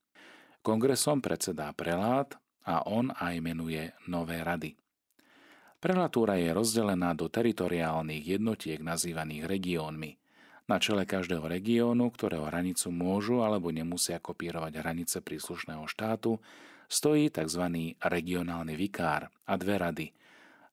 Kongresom 0.65 1.21
predsedá 1.21 1.69
prelát 1.77 2.33
a 2.65 2.87
on 2.89 3.13
aj 3.13 3.35
menuje 3.43 3.93
nové 4.09 4.41
rady. 4.41 4.73
Prelatúra 5.83 6.39
je 6.39 6.55
rozdelená 6.55 7.11
do 7.11 7.27
teritoriálnych 7.27 8.39
jednotiek 8.39 8.79
nazývaných 8.79 9.43
regiónmi. 9.51 10.15
Na 10.63 10.79
čele 10.79 11.03
každého 11.03 11.43
regiónu, 11.43 12.07
ktorého 12.07 12.47
hranicu 12.47 12.87
môžu 12.87 13.43
alebo 13.43 13.67
nemusia 13.67 14.15
kopírovať 14.23 14.79
hranice 14.79 15.19
príslušného 15.19 15.83
štátu, 15.91 16.39
stojí 16.89 17.29
tzv. 17.29 17.95
regionálny 17.99 18.73
vikár 18.75 19.29
a 19.47 19.53
dve 19.55 19.75
rady– 19.77 20.07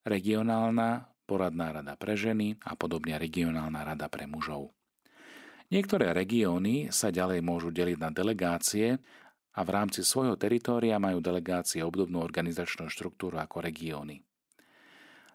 regionálna 0.05 1.09
poradná 1.29 1.71
rada 1.71 1.95
pre 1.95 2.17
ženy 2.17 2.57
a 2.65 2.75
podobne 2.75 3.21
regionálna 3.21 3.85
rada 3.85 4.09
pre 4.09 4.25
mužov. 4.25 4.73
Niektoré 5.71 6.11
regióny 6.11 6.91
sa 6.91 7.15
ďalej 7.15 7.47
môžu 7.47 7.71
deliť 7.71 7.99
na 8.03 8.11
delegácie 8.11 8.99
a 9.55 9.61
v 9.63 9.71
rámci 9.71 10.03
svojho 10.03 10.35
teritória 10.35 10.99
majú 10.99 11.23
delegácie 11.23 11.87
obdobnú 11.87 12.19
organizačnú 12.19 12.91
štruktúru 12.91 13.39
ako 13.39 13.63
regióny. 13.63 14.27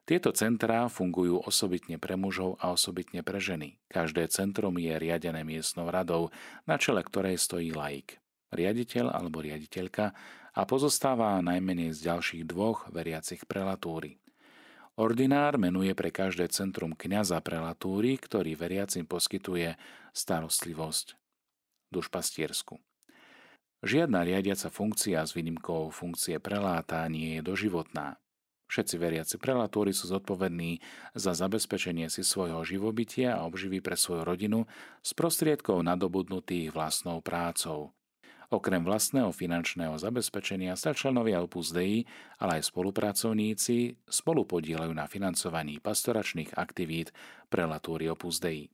Tieto 0.06 0.30
centrá 0.38 0.86
fungujú 0.86 1.42
osobitne 1.42 1.98
pre 1.98 2.14
mužov 2.14 2.62
a 2.62 2.70
osobitne 2.70 3.26
pre 3.26 3.42
ženy. 3.42 3.82
Každé 3.90 4.30
centrum 4.30 4.76
je 4.78 4.94
riadené 4.94 5.42
miestnou 5.42 5.90
radou, 5.90 6.30
na 6.70 6.78
čele 6.78 7.02
ktorej 7.02 7.42
stojí 7.42 7.74
laik, 7.74 8.22
riaditeľ 8.54 9.10
alebo 9.10 9.42
riaditeľka 9.42 10.14
a 10.56 10.64
pozostáva 10.64 11.44
najmenej 11.44 11.92
z 11.92 12.08
ďalších 12.08 12.44
dvoch 12.48 12.88
veriacich 12.90 13.44
prelatúry. 13.44 14.24
Ordinár 14.96 15.60
menuje 15.60 15.92
pre 15.92 16.08
každé 16.08 16.48
centrum 16.56 16.96
kňaza 16.96 17.44
prelatúry, 17.44 18.16
ktorý 18.16 18.56
veriacim 18.56 19.04
poskytuje 19.04 19.76
starostlivosť 20.16 21.20
dušpastiersku. 21.92 22.80
Žiadna 23.84 24.24
riadiaca 24.24 24.72
funkcia 24.72 25.20
s 25.20 25.36
výnimkou 25.36 25.92
funkcie 25.92 26.40
preláta 26.40 27.04
nie 27.12 27.38
je 27.38 27.42
doživotná. 27.44 28.16
Všetci 28.66 28.96
veriaci 28.98 29.36
prelatúry 29.38 29.94
sú 29.94 30.10
zodpovední 30.10 30.82
za 31.14 31.38
zabezpečenie 31.38 32.10
si 32.10 32.26
svojho 32.26 32.66
živobytia 32.66 33.38
a 33.38 33.46
obživy 33.46 33.84
pre 33.84 33.94
svoju 33.94 34.26
rodinu 34.26 34.66
z 35.06 35.12
prostriedkov 35.14 35.86
nadobudnutých 35.86 36.74
vlastnou 36.74 37.22
prácou. 37.22 37.94
Okrem 38.54 38.86
vlastného 38.86 39.34
finančného 39.34 39.98
zabezpečenia 39.98 40.78
sa 40.78 40.94
členovia 40.94 41.42
Opus 41.42 41.74
Dei, 41.74 42.06
ale 42.38 42.62
aj 42.62 42.70
spolupracovníci 42.70 44.06
spolu 44.06 44.46
podielajú 44.46 44.94
na 44.94 45.10
financovaní 45.10 45.82
pastoračných 45.82 46.54
aktivít 46.54 47.10
prelatúry 47.50 48.06
Opus 48.10 48.38
Dei. 48.38 48.70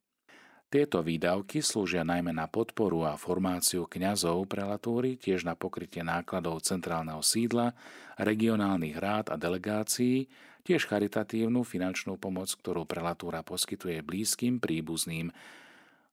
Tieto 0.72 1.04
výdavky 1.04 1.60
slúžia 1.60 2.08
najmä 2.08 2.32
na 2.32 2.48
podporu 2.48 3.04
a 3.04 3.20
formáciu 3.20 3.92
kňazov 3.92 4.48
prelatúry, 4.48 5.20
tiež 5.20 5.44
na 5.44 5.52
pokrytie 5.52 6.00
nákladov 6.00 6.64
centrálneho 6.64 7.20
sídla, 7.20 7.76
regionálnych 8.16 8.96
rád 8.96 9.36
a 9.36 9.36
delegácií, 9.36 10.32
tiež 10.64 10.88
charitatívnu 10.88 11.68
finančnú 11.68 12.16
pomoc, 12.16 12.56
ktorú 12.56 12.88
prelatúra 12.88 13.44
poskytuje 13.44 14.00
blízkym 14.00 14.64
príbuzným 14.64 15.36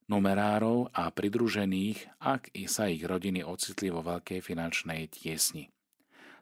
numerárov 0.09 0.89
a 0.91 1.13
pridružených, 1.13 2.19
ak 2.19 2.51
i 2.57 2.65
sa 2.65 2.89
ich 2.89 3.05
rodiny 3.05 3.45
ocitli 3.45 3.93
vo 3.93 4.01
veľkej 4.01 4.41
finančnej 4.41 5.07
tiesni. 5.13 5.69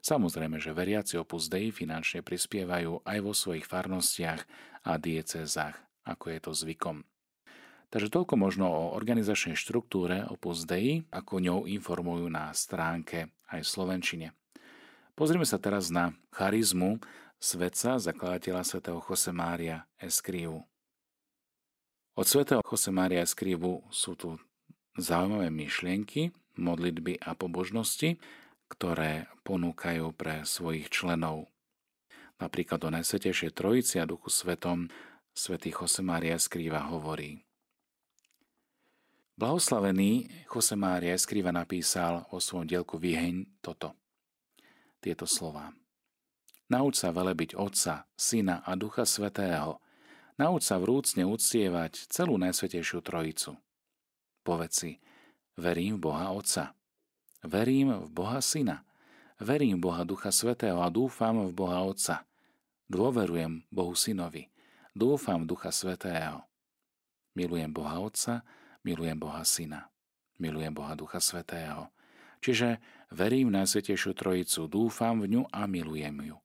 Samozrejme, 0.00 0.56
že 0.56 0.72
veriaci 0.72 1.20
Opus 1.20 1.52
Dei 1.52 1.68
finančne 1.68 2.24
prispievajú 2.24 3.04
aj 3.04 3.18
vo 3.20 3.36
svojich 3.36 3.68
farnostiach 3.68 4.40
a 4.88 4.92
diecezách, 4.96 5.76
ako 6.08 6.24
je 6.32 6.38
to 6.40 6.52
zvykom. 6.56 6.96
Takže 7.88 8.12
toľko 8.12 8.34
možno 8.36 8.68
o 8.68 8.92
organizačnej 8.96 9.56
štruktúre 9.56 10.24
Opus 10.28 10.68
Dei, 10.68 11.08
ako 11.08 11.40
ňou 11.40 11.60
informujú 11.68 12.28
na 12.28 12.52
stránke 12.52 13.32
aj 13.48 13.64
v 13.64 13.68
Slovenčine. 13.68 14.28
Pozrime 15.16 15.48
sa 15.48 15.58
teraz 15.58 15.88
na 15.90 16.14
charizmu 16.30 17.00
svetca 17.42 17.98
zakladateľa 17.98 18.62
svätého 18.62 19.00
Josemária 19.02 19.88
Escriu. 19.98 20.62
Od 22.18 22.26
svätého 22.26 22.58
Mária 22.90 23.22
Skrivu 23.22 23.86
sú 23.94 24.18
tu 24.18 24.42
zaujímavé 24.98 25.54
myšlienky, 25.54 26.34
modlitby 26.58 27.22
a 27.22 27.38
pobožnosti, 27.38 28.18
ktoré 28.66 29.30
ponúkajú 29.46 30.10
pre 30.18 30.42
svojich 30.42 30.90
členov. 30.90 31.46
Napríklad 32.42 32.82
o 32.82 32.90
Najsvetejšej 32.90 33.54
Trojici 33.54 34.02
a 34.02 34.08
Duchu 34.10 34.34
Svetom 34.34 34.90
svätý 35.30 35.70
Mária 36.02 36.34
Skrýva 36.42 36.90
hovorí. 36.90 37.38
Blahoslavený 39.38 40.26
Mária 40.74 41.14
Skrýva 41.14 41.54
napísal 41.54 42.26
vo 42.34 42.42
svojom 42.42 42.66
dielku 42.66 42.98
Výheň 42.98 43.62
toto. 43.62 43.94
Tieto 44.98 45.22
slova. 45.22 45.70
Nauč 46.66 46.98
sa 46.98 47.14
velebiť 47.14 47.54
Otca, 47.54 48.10
Syna 48.18 48.66
a 48.66 48.74
Ducha 48.74 49.06
Svetého– 49.06 49.78
Nauč 50.38 50.70
sa 50.70 50.78
vrúcne 50.78 51.26
uctievať 51.26 52.06
celú 52.14 52.38
Najsvetejšiu 52.38 53.02
Trojicu. 53.02 53.58
Povedz 54.46 54.74
si, 54.86 54.92
verím 55.58 55.98
v 55.98 56.06
Boha 56.06 56.30
Otca, 56.30 56.78
verím 57.42 58.06
v 58.06 58.08
Boha 58.14 58.38
Syna, 58.38 58.86
verím 59.42 59.82
v 59.82 59.90
Boha 59.90 60.06
Ducha 60.06 60.30
Svetého 60.30 60.78
a 60.78 60.94
dúfam 60.94 61.42
v 61.42 61.52
Boha 61.52 61.82
Otca. 61.82 62.22
Dôverujem 62.86 63.66
Bohu 63.66 63.98
Synovi, 63.98 64.46
dúfam 64.94 65.42
v 65.42 65.50
Ducha 65.50 65.74
Svetého. 65.74 66.46
Milujem 67.34 67.74
Boha 67.74 67.98
Otca, 67.98 68.46
milujem 68.86 69.18
Boha 69.18 69.42
Syna. 69.42 69.90
Milujem 70.38 70.70
Boha 70.70 70.94
Ducha 70.94 71.18
Svetého. 71.18 71.90
Čiže 72.38 72.78
verím 73.10 73.50
v 73.50 73.58
Najsvetejšiu 73.58 74.14
Trojicu, 74.14 74.70
dúfam 74.70 75.18
v 75.18 75.34
ňu 75.34 75.42
a 75.50 75.66
milujem 75.66 76.14
ju. 76.30 76.38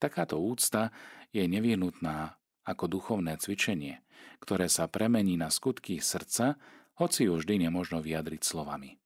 Takáto 0.00 0.40
úcta 0.40 0.88
je 1.28 1.44
nevyhnutná 1.44 2.40
ako 2.68 2.84
duchovné 3.00 3.40
cvičenie, 3.40 4.04
ktoré 4.44 4.68
sa 4.68 4.84
premení 4.84 5.40
na 5.40 5.48
skutky 5.48 6.04
srdca, 6.04 6.60
hoci 7.00 7.24
ju 7.24 7.40
vždy 7.40 7.64
nemožno 7.64 8.04
vyjadriť 8.04 8.44
slovami. 8.44 9.00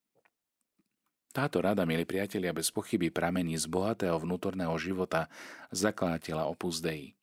Táto 1.33 1.65
rada, 1.65 1.89
milí 1.89 2.05
priatelia, 2.05 2.53
bez 2.53 2.69
pochyby 2.69 3.09
pramení 3.09 3.57
z 3.57 3.65
bohatého 3.65 4.21
vnútorného 4.21 4.77
života 4.77 5.33
zakladateľa 5.73 6.45
Opus 6.45 6.85
Dei. 6.85 7.17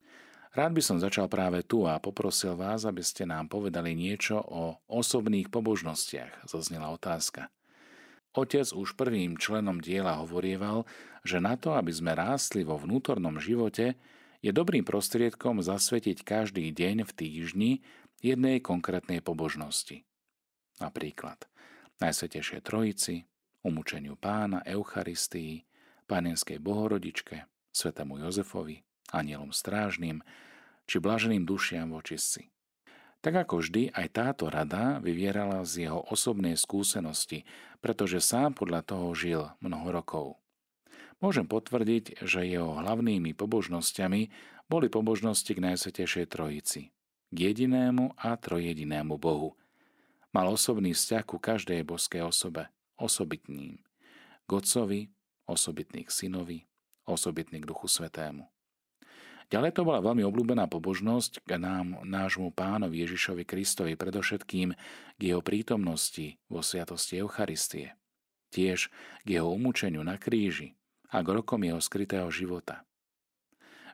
Rád 0.50 0.74
by 0.74 0.82
som 0.82 0.98
začal 0.98 1.30
práve 1.30 1.62
tu 1.62 1.86
a 1.86 2.02
poprosil 2.02 2.58
vás, 2.58 2.90
aby 2.90 3.06
ste 3.06 3.30
nám 3.30 3.46
povedali 3.54 3.94
niečo 3.94 4.42
o 4.42 4.82
osobných 4.90 5.54
pobožnostiach, 5.54 6.50
zaznela 6.50 6.90
otázka. 6.90 7.54
Otec 8.34 8.66
už 8.74 8.98
prvým 8.98 9.38
členom 9.38 9.78
diela 9.78 10.18
hovorieval, 10.18 10.90
že 11.22 11.38
na 11.38 11.54
to, 11.54 11.78
aby 11.78 11.94
sme 11.94 12.18
rástli 12.18 12.66
vo 12.66 12.82
vnútornom 12.82 13.38
živote, 13.38 13.94
je 14.40 14.52
dobrým 14.56 14.88
prostriedkom 14.88 15.60
zasvetiť 15.60 16.24
každý 16.24 16.72
deň 16.72 17.04
v 17.08 17.12
týždni 17.12 17.72
jednej 18.24 18.64
konkrétnej 18.64 19.20
pobožnosti. 19.20 20.04
Napríklad 20.80 21.48
Najsvetejšie 22.00 22.64
Trojici, 22.64 23.28
umúčeniu 23.68 24.16
pána, 24.16 24.64
Eucharistii, 24.64 25.68
Pánenskej 26.08 26.64
Bohorodičke, 26.64 27.44
svetému 27.76 28.24
Jozefovi, 28.24 28.80
anielom 29.12 29.52
strážnym 29.52 30.24
či 30.90 30.98
blaženým 30.98 31.44
dušiam 31.46 31.92
v 31.92 32.00
očistci. 32.02 32.42
Tak 33.20 33.46
ako 33.46 33.60
vždy, 33.60 33.92
aj 33.92 34.08
táto 34.16 34.48
rada 34.48 35.04
vyvierala 35.04 35.68
z 35.68 35.86
jeho 35.86 36.00
osobnej 36.08 36.56
skúsenosti, 36.56 37.44
pretože 37.84 38.24
sám 38.24 38.56
podľa 38.56 38.82
toho 38.88 39.12
žil 39.12 39.42
mnoho 39.60 39.92
rokov. 39.92 40.26
Môžem 41.20 41.44
potvrdiť, 41.44 42.24
že 42.24 42.48
jeho 42.48 42.80
hlavnými 42.80 43.36
pobožnosťami 43.36 44.22
boli 44.72 44.88
pobožnosti 44.88 45.52
k 45.52 45.60
Najsvetejšej 45.60 46.26
Trojici, 46.32 46.96
k 47.28 47.36
jedinému 47.36 48.16
a 48.16 48.40
trojedinému 48.40 49.20
Bohu. 49.20 49.60
Mal 50.32 50.48
osobný 50.48 50.96
vzťah 50.96 51.24
ku 51.28 51.36
každej 51.36 51.84
boskej 51.84 52.24
osobe, 52.24 52.72
osobitným. 52.96 53.84
K 54.48 54.50
Otcovi, 54.50 55.12
osobitný 55.44 56.08
k 56.08 56.12
Synovi, 56.14 56.64
osobitný 57.04 57.60
k 57.60 57.68
Duchu 57.68 57.92
Svetému. 57.92 58.48
Ďalej 59.50 59.76
to 59.76 59.82
bola 59.84 60.00
veľmi 60.00 60.24
obľúbená 60.24 60.70
pobožnosť 60.72 61.44
k 61.44 61.58
nám, 61.60 62.06
nášmu 62.06 62.54
pánovi 62.54 63.02
Ježišovi 63.04 63.44
Kristovi, 63.44 63.98
predovšetkým 63.98 64.78
k 65.18 65.22
jeho 65.22 65.42
prítomnosti 65.44 66.38
vo 66.48 66.62
sviatosti 66.64 67.20
Eucharistie. 67.20 67.98
Tiež 68.54 68.94
k 69.26 69.28
jeho 69.28 69.50
umúčeniu 69.50 70.06
na 70.06 70.22
kríži 70.22 70.79
a 71.10 71.18
k 71.22 71.28
rokom 71.34 71.62
jeho 71.66 71.82
skrytého 71.82 72.30
života. 72.30 72.86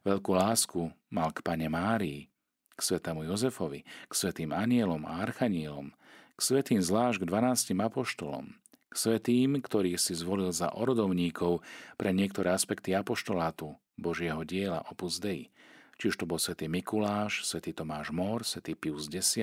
Veľkú 0.06 0.32
lásku 0.38 0.94
mal 1.10 1.34
k 1.34 1.42
pane 1.42 1.66
Márii, 1.66 2.30
k 2.76 2.80
svetému 2.80 3.26
Jozefovi, 3.26 3.82
k 3.82 4.14
svetým 4.14 4.54
anielom 4.54 5.08
a 5.08 5.24
archanielom, 5.24 5.96
k 6.36 6.40
svetým 6.40 6.84
zvlášť 6.84 7.24
k 7.24 7.28
12 7.32 7.74
apoštolom, 7.80 8.46
svetým, 8.92 9.60
ktorý 9.64 9.96
si 9.96 10.14
zvolil 10.14 10.52
za 10.52 10.72
orodovníkov 10.76 11.64
pre 11.96 12.12
niektoré 12.12 12.52
aspekty 12.52 12.92
apoštolátu 12.92 13.76
Božieho 13.96 14.44
diela 14.44 14.84
Opus 14.92 15.24
Dei. 15.24 15.50
Či 15.96 16.12
už 16.12 16.20
to 16.20 16.28
bol 16.28 16.36
svätý 16.36 16.68
Mikuláš, 16.68 17.48
svätý 17.48 17.72
Tomáš 17.72 18.12
Mór, 18.12 18.44
svätý 18.44 18.76
Pius 18.76 19.08
X, 19.08 19.40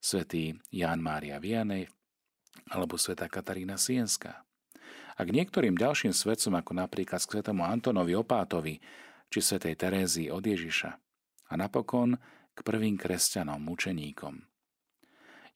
svätý 0.00 0.56
Ján 0.72 1.04
Mária 1.04 1.36
Vianej 1.36 1.92
alebo 2.72 2.96
svätá 2.96 3.28
Katarína 3.28 3.76
Sienská. 3.76 4.47
A 5.18 5.26
k 5.26 5.34
niektorým 5.34 5.74
ďalším 5.74 6.14
svetcom, 6.14 6.62
ako 6.62 6.72
napríklad 6.78 7.18
k 7.18 7.42
svetému 7.42 7.66
Antonovi 7.66 8.14
Opátovi 8.14 8.78
či 9.26 9.38
svätej 9.42 9.74
Terézii 9.74 10.30
od 10.30 10.46
Ježiša. 10.46 10.90
A 11.50 11.52
napokon 11.58 12.14
k 12.54 12.58
prvým 12.62 12.94
kresťanom, 12.94 13.58
mučeníkom. 13.58 14.46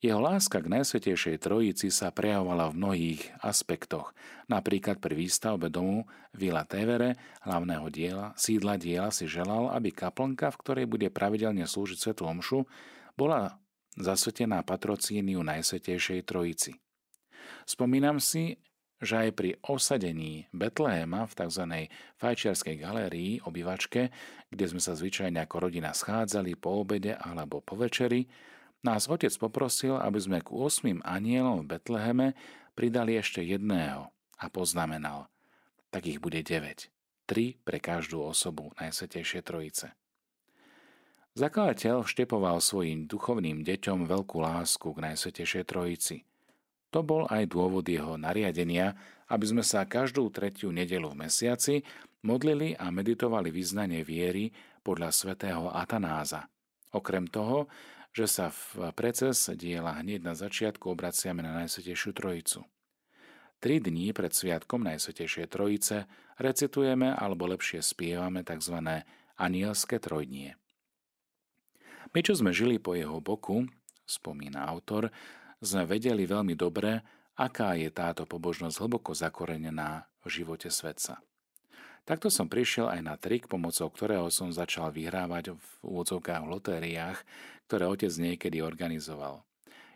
Jeho 0.03 0.19
láska 0.19 0.59
k 0.59 0.67
Najsvetejšej 0.67 1.39
Trojici 1.39 1.87
sa 1.87 2.11
prejavovala 2.11 2.67
v 2.67 2.75
mnohých 2.75 3.21
aspektoch, 3.39 4.11
napríklad 4.51 4.99
pri 4.99 5.15
výstavbe 5.15 5.71
domu 5.71 6.11
Vila 6.35 6.67
Tevere, 6.67 7.15
hlavného 7.47 7.87
diela, 7.87 8.35
sídla 8.35 8.75
diela 8.75 9.15
si 9.15 9.31
želal, 9.31 9.71
aby 9.71 9.95
kaplnka, 9.95 10.51
v 10.51 10.59
ktorej 10.59 10.85
bude 10.91 11.07
pravidelne 11.07 11.63
slúžiť 11.63 11.95
Svetu 11.95 12.27
Omšu, 12.27 12.67
bola 13.15 13.63
zasvetená 13.95 14.59
patrocíniu 14.67 15.39
Najsvetejšej 15.39 16.27
Trojici. 16.27 16.75
Spomínam 17.63 18.19
si, 18.19 18.59
že 19.03 19.27
aj 19.27 19.29
pri 19.35 19.59
osadení 19.67 20.47
Betlehema 20.55 21.27
v 21.27 21.33
tzv. 21.35 21.63
fajčiarskej 22.17 22.75
galérii 22.79 23.43
obývačke, 23.43 24.09
kde 24.47 24.65
sme 24.65 24.79
sa 24.79 24.95
zvyčajne 24.95 25.43
ako 25.43 25.69
rodina 25.69 25.91
schádzali 25.91 26.55
po 26.55 26.81
obede 26.81 27.13
alebo 27.19 27.59
po 27.59 27.75
večeri, 27.75 28.25
nás 28.83 29.11
otec 29.11 29.31
poprosil, 29.35 29.99
aby 29.99 30.19
sme 30.19 30.39
ku 30.39 30.63
osmým 30.63 31.03
anielom 31.03 31.63
v 31.63 31.77
Betleheme 31.77 32.27
pridali 32.73 33.19
ešte 33.19 33.43
jedného 33.43 34.11
a 34.39 34.45
poznamenal, 34.47 35.27
tak 35.91 36.07
ich 36.07 36.19
bude 36.23 36.39
9, 36.39 36.89
tri 37.27 37.59
pre 37.61 37.79
každú 37.79 38.23
osobu 38.23 38.71
Najsvetejšie 38.79 39.43
Trojice. 39.43 39.95
Zakladateľ 41.33 42.05
vštepoval 42.05 42.61
svojim 42.61 43.09
duchovným 43.09 43.65
deťom 43.65 44.05
veľkú 44.05 44.37
lásku 44.37 44.85
k 44.85 45.01
Najsvetejšej 45.01 45.63
Trojici. 45.65 46.17
To 46.93 47.01
bol 47.01 47.25
aj 47.25 47.49
dôvod 47.49 47.89
jeho 47.89 48.21
nariadenia, 48.21 48.93
aby 49.33 49.45
sme 49.49 49.65
sa 49.65 49.89
každú 49.89 50.29
tretiu 50.29 50.69
nedelu 50.69 51.09
v 51.09 51.25
mesiaci 51.25 51.81
modlili 52.21 52.77
a 52.77 52.93
meditovali 52.93 53.49
vyznanie 53.49 54.05
viery 54.05 54.53
podľa 54.85 55.09
svätého 55.09 55.73
Atanáza. 55.73 56.45
Okrem 56.93 57.25
toho, 57.25 57.65
že 58.13 58.29
sa 58.29 58.53
v 58.53 58.93
preces 58.93 59.49
diela 59.57 59.97
hneď 59.97 60.21
na 60.21 60.37
začiatku 60.37 60.93
obraciame 60.93 61.41
na 61.41 61.65
Najsvetejšiu 61.65 62.13
Trojicu. 62.13 62.61
Tri 63.57 63.81
dní 63.81 64.13
pred 64.13 64.29
sviatkom 64.29 64.85
Najsvetejšej 64.85 65.49
Trojice 65.49 66.05
recitujeme 66.37 67.09
alebo 67.09 67.49
lepšie 67.49 67.81
spievame 67.81 68.45
tzv. 68.45 68.77
anielské 69.41 69.97
trojdnie. 69.97 70.53
My, 72.13 72.21
čo 72.21 72.37
sme 72.37 72.53
žili 72.53 72.77
po 72.77 72.93
jeho 72.93 73.17
boku, 73.17 73.65
spomína 74.05 74.69
autor, 74.69 75.09
sme 75.63 75.83
vedeli 75.87 76.27
veľmi 76.27 76.53
dobre, 76.53 76.99
aká 77.39 77.73
je 77.79 77.89
táto 77.89 78.29
pobožnosť 78.29 78.77
hlboko 78.77 79.17
zakorenená 79.17 80.05
v 80.21 80.27
živote 80.29 80.69
svetca. 80.69 81.23
Takto 82.03 82.27
som 82.27 82.51
prišiel 82.51 82.91
aj 82.91 83.01
na 83.01 83.15
trik, 83.15 83.47
pomocou 83.47 83.87
ktorého 83.87 84.27
som 84.27 84.51
začal 84.51 84.91
vyhrávať 84.91 85.55
v 85.55 85.65
úvodzovkách 85.87 86.43
v 86.43 86.51
lotériách, 86.51 87.19
ktoré 87.71 87.87
otec 87.87 88.11
niekedy 88.11 88.59
organizoval. 88.59 89.47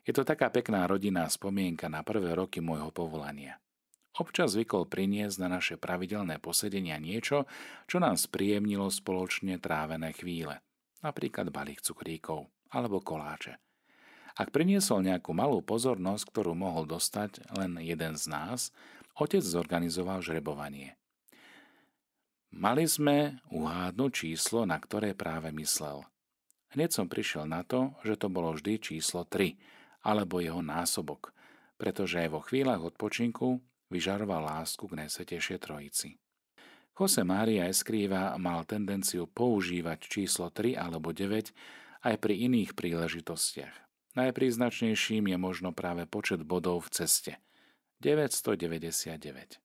Je 0.08 0.16
to 0.16 0.24
taká 0.24 0.48
pekná 0.48 0.88
rodinná 0.88 1.28
spomienka 1.28 1.92
na 1.92 2.00
prvé 2.00 2.32
roky 2.32 2.64
môjho 2.64 2.96
povolania. 2.96 3.60
Občas 4.18 4.56
zvykol 4.56 4.88
priniesť 4.88 5.36
na 5.44 5.60
naše 5.60 5.76
pravidelné 5.76 6.40
posedenia 6.40 6.96
niečo, 6.98 7.44
čo 7.86 8.00
nám 8.00 8.16
spríjemnilo 8.16 8.88
spoločne 8.88 9.60
trávené 9.60 10.16
chvíle, 10.16 10.64
napríklad 11.04 11.52
balík 11.52 11.84
cukríkov 11.84 12.48
alebo 12.72 13.04
koláče. 13.04 13.60
Ak 14.38 14.54
priniesol 14.54 15.02
nejakú 15.02 15.34
malú 15.34 15.66
pozornosť, 15.66 16.30
ktorú 16.30 16.54
mohol 16.54 16.86
dostať 16.86 17.42
len 17.58 17.82
jeden 17.82 18.14
z 18.14 18.26
nás, 18.30 18.70
otec 19.18 19.42
zorganizoval 19.42 20.22
žrebovanie– 20.22 20.94
Mali 22.58 22.88
sme 22.88 23.44
uhádnuť 23.52 24.12
číslo, 24.12 24.64
na 24.64 24.80
ktoré 24.80 25.12
práve 25.12 25.52
myslel. 25.52 26.08
Hneď 26.72 26.90
som 26.90 27.12
prišiel 27.12 27.44
na 27.44 27.62
to, 27.62 27.94
že 28.08 28.16
to 28.16 28.32
bolo 28.32 28.56
vždy 28.56 28.80
číslo 28.80 29.28
3, 29.28 29.54
alebo 30.08 30.40
jeho 30.40 30.64
násobok, 30.64 31.36
pretože 31.76 32.24
aj 32.24 32.30
vo 32.32 32.42
chvíľach 32.42 32.82
odpočinku 32.82 33.62
vyžaroval 33.92 34.48
lásku 34.48 34.84
k 34.88 34.98
Najsvetejšej 35.04 35.60
Trojici. 35.60 36.10
Jose 36.98 37.22
Mária 37.22 37.70
Eskrýva 37.70 38.34
mal 38.42 38.66
tendenciu 38.66 39.30
používať 39.30 40.10
číslo 40.10 40.50
3 40.50 40.74
alebo 40.74 41.14
9 41.14 41.54
aj 42.10 42.16
pri 42.18 42.34
iných 42.48 42.74
príležitostiach. 42.74 43.87
Najpríznačnejším 44.18 45.30
je 45.30 45.38
možno 45.38 45.70
práve 45.78 46.10
počet 46.10 46.42
bodov 46.42 46.90
v 46.90 47.06
ceste. 47.06 47.38
999. 48.02 49.62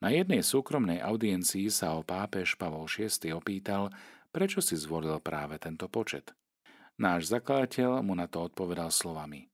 Na 0.00 0.08
jednej 0.08 0.40
súkromnej 0.40 1.04
audiencii 1.04 1.68
sa 1.68 1.92
o 1.92 2.00
pápež 2.00 2.56
Pavol 2.56 2.88
VI 2.88 3.36
opýtal, 3.36 3.92
prečo 4.32 4.64
si 4.64 4.72
zvolil 4.72 5.20
práve 5.20 5.60
tento 5.60 5.84
počet. 5.84 6.32
Náš 6.96 7.28
zakladateľ 7.28 8.00
mu 8.00 8.16
na 8.16 8.24
to 8.24 8.48
odpovedal 8.48 8.88
slovami. 8.88 9.52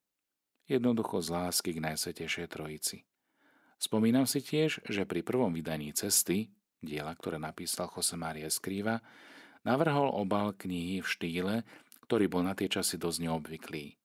Jednoducho 0.71 1.19
z 1.19 1.35
lásky 1.35 1.75
k 1.75 1.83
Najsvetejšej 1.83 2.47
Trojici. 2.55 3.03
Spomínam 3.83 4.31
si 4.31 4.47
tiež, 4.47 4.79
že 4.87 5.11
pri 5.11 5.27
prvom 5.27 5.51
vydaní 5.51 5.91
cesty, 5.91 6.55
diela, 6.79 7.19
ktoré 7.19 7.43
napísal 7.43 7.91
Jose 7.91 8.15
Maria 8.15 8.47
Skrýva, 8.47 9.03
navrhol 9.67 10.07
obal 10.15 10.55
knihy 10.55 11.03
v 11.03 11.11
štýle, 11.11 11.55
ktorý 12.07 12.31
bol 12.31 12.47
na 12.47 12.55
tie 12.55 12.71
časy 12.71 12.95
dosť 12.95 13.19
neobvyklý. 13.27 13.99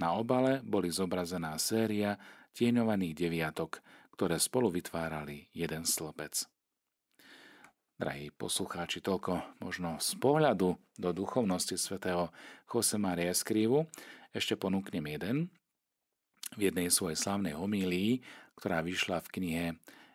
Na 0.00 0.16
obale 0.16 0.64
boli 0.64 0.88
zobrazená 0.88 1.52
séria 1.60 2.16
tieňovaných 2.56 3.12
deviatok, 3.12 3.84
ktoré 4.16 4.40
spolu 4.40 4.72
vytvárali 4.72 5.52
jeden 5.52 5.84
stĺpec. 5.84 6.48
Drahí 8.00 8.32
poslucháči, 8.32 9.04
toľko 9.04 9.60
možno 9.60 10.00
z 10.00 10.16
pohľadu 10.16 10.72
do 10.96 11.10
duchovnosti 11.12 11.76
svätého 11.76 12.32
Maria 12.96 13.28
Eskrívu. 13.28 13.84
Ešte 14.32 14.56
ponúknem 14.56 15.04
jeden. 15.04 15.36
V 16.56 16.72
jednej 16.72 16.88
svojej 16.88 17.20
slavnej 17.20 17.52
homílii, 17.52 18.24
ktorá 18.56 18.80
vyšla 18.80 19.20
v 19.20 19.28
knihe 19.36 19.64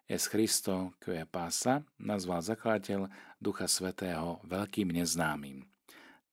Es 0.10 0.26
Christo 0.26 0.98
que 0.98 1.30
pasa, 1.30 1.86
nazval 2.02 2.42
zakladateľ 2.42 3.06
Ducha 3.38 3.70
Svetého 3.70 4.42
veľkým 4.50 4.90
neznámym. 4.90 5.62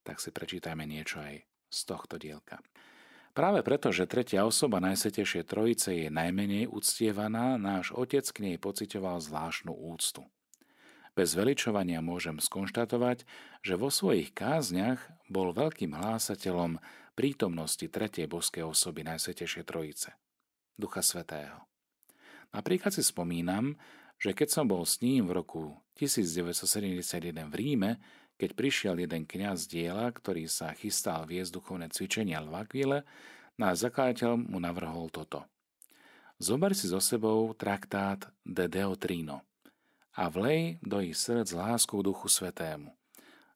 Tak 0.08 0.24
si 0.24 0.32
prečítajme 0.32 0.88
niečo 0.88 1.20
aj 1.20 1.44
z 1.68 1.80
tohto 1.84 2.16
dielka. 2.16 2.64
Práve 3.32 3.64
preto, 3.64 3.88
že 3.88 4.04
tretia 4.04 4.44
osoba 4.44 4.76
Najsvetejšej 4.84 5.48
Trojice 5.48 5.90
je 6.04 6.08
najmenej 6.12 6.68
uctievaná, 6.68 7.56
náš 7.56 7.88
otec 7.96 8.28
k 8.28 8.38
nej 8.44 8.56
pocitoval 8.60 9.24
zvláštnu 9.24 9.72
úctu. 9.72 10.28
Bez 11.16 11.32
veličovania 11.32 12.04
môžem 12.04 12.36
skonštatovať, 12.36 13.24
že 13.64 13.80
vo 13.80 13.88
svojich 13.88 14.36
kázniach 14.36 15.00
bol 15.32 15.56
veľkým 15.56 15.96
hlásateľom 15.96 16.76
prítomnosti 17.16 17.84
tretej 17.88 18.28
boskej 18.28 18.68
osoby 18.68 19.00
Najsvetejšej 19.04 19.64
Trojice, 19.64 20.12
Ducha 20.76 21.00
Svetého. 21.00 21.64
Napríklad 22.52 22.92
si 22.92 23.00
spomínam, 23.00 23.80
že 24.20 24.36
keď 24.36 24.48
som 24.52 24.68
bol 24.68 24.84
s 24.84 25.00
ním 25.00 25.24
v 25.24 25.40
roku 25.40 25.80
1971 25.96 27.48
v 27.48 27.54
Ríme, 27.56 27.90
keď 28.42 28.58
prišiel 28.58 28.98
jeden 28.98 29.22
kňaz 29.22 29.70
diela, 29.70 30.10
ktorý 30.10 30.50
sa 30.50 30.74
chystal 30.74 31.22
viesť 31.30 31.62
duchovné 31.62 31.86
cvičenia 31.94 32.42
v 32.42 32.58
Aquile, 32.58 32.98
náš 33.54 33.86
zakladateľ 33.86 34.34
mu 34.34 34.58
navrhol 34.58 35.14
toto. 35.14 35.46
Zober 36.42 36.74
si 36.74 36.90
so 36.90 36.98
sebou 36.98 37.54
traktát 37.54 38.26
De 38.42 38.66
Deotrino 38.66 39.46
a 40.18 40.26
vlej 40.26 40.82
do 40.82 40.98
ich 40.98 41.14
srdc 41.14 41.54
lásku 41.54 41.94
k 41.94 42.02
Duchu 42.02 42.26
Svetému. 42.26 42.90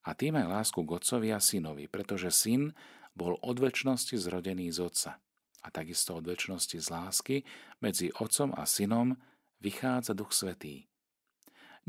A 0.07 0.15
tým 0.15 0.39
aj 0.39 0.47
lásku 0.47 0.79
k 0.79 0.95
Otcovi 0.95 1.35
a 1.35 1.43
Synovi, 1.43 1.91
pretože 1.91 2.31
Syn 2.31 2.71
bol 3.11 3.43
od 3.43 3.59
väčšnosti 3.59 4.15
zrodený 4.15 4.71
z 4.71 4.87
Otca. 4.87 5.19
A 5.67 5.69
takisto 5.75 6.15
od 6.15 6.31
väčšnosti 6.31 6.79
z 6.79 6.87
lásky 6.87 7.37
medzi 7.83 8.15
Otcom 8.23 8.55
a 8.55 8.63
Synom 8.63 9.19
vychádza 9.59 10.15
Duch 10.15 10.31
Svetý. 10.31 10.87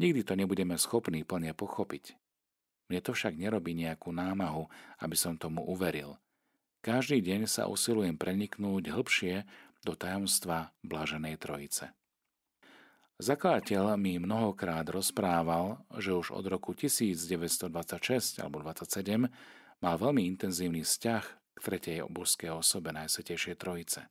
Nikdy 0.01 0.25
to 0.25 0.33
nebudeme 0.33 0.81
schopní 0.81 1.21
plne 1.21 1.53
pochopiť, 1.53 2.17
mne 2.87 2.99
to 3.03 3.11
však 3.11 3.35
nerobí 3.35 3.75
nejakú 3.75 4.15
námahu, 4.15 4.67
aby 5.03 5.15
som 5.15 5.35
tomu 5.35 5.63
uveril. 5.63 6.15
Každý 6.81 7.19
deň 7.19 7.51
sa 7.51 7.67
usilujem 7.67 8.15
preniknúť 8.15 8.95
hĺbšie 8.95 9.43
do 9.83 9.93
tajomstva 9.95 10.71
Blaženej 10.83 11.35
Trojice. 11.39 11.91
Zakladateľ 13.17 13.97
mi 13.97 14.21
mnohokrát 14.21 14.85
rozprával, 14.85 15.81
že 15.97 16.13
už 16.13 16.37
od 16.37 16.45
roku 16.45 16.77
1926 16.77 17.65
alebo 18.39 18.61
27 18.61 19.25
mal 19.81 19.95
veľmi 19.97 20.21
intenzívny 20.37 20.85
vzťah 20.85 21.23
k 21.57 21.59
tretej 21.59 22.05
božskej 22.13 22.53
osobe 22.53 22.93
Najsvetejšej 22.93 23.57
Trojice. 23.57 24.05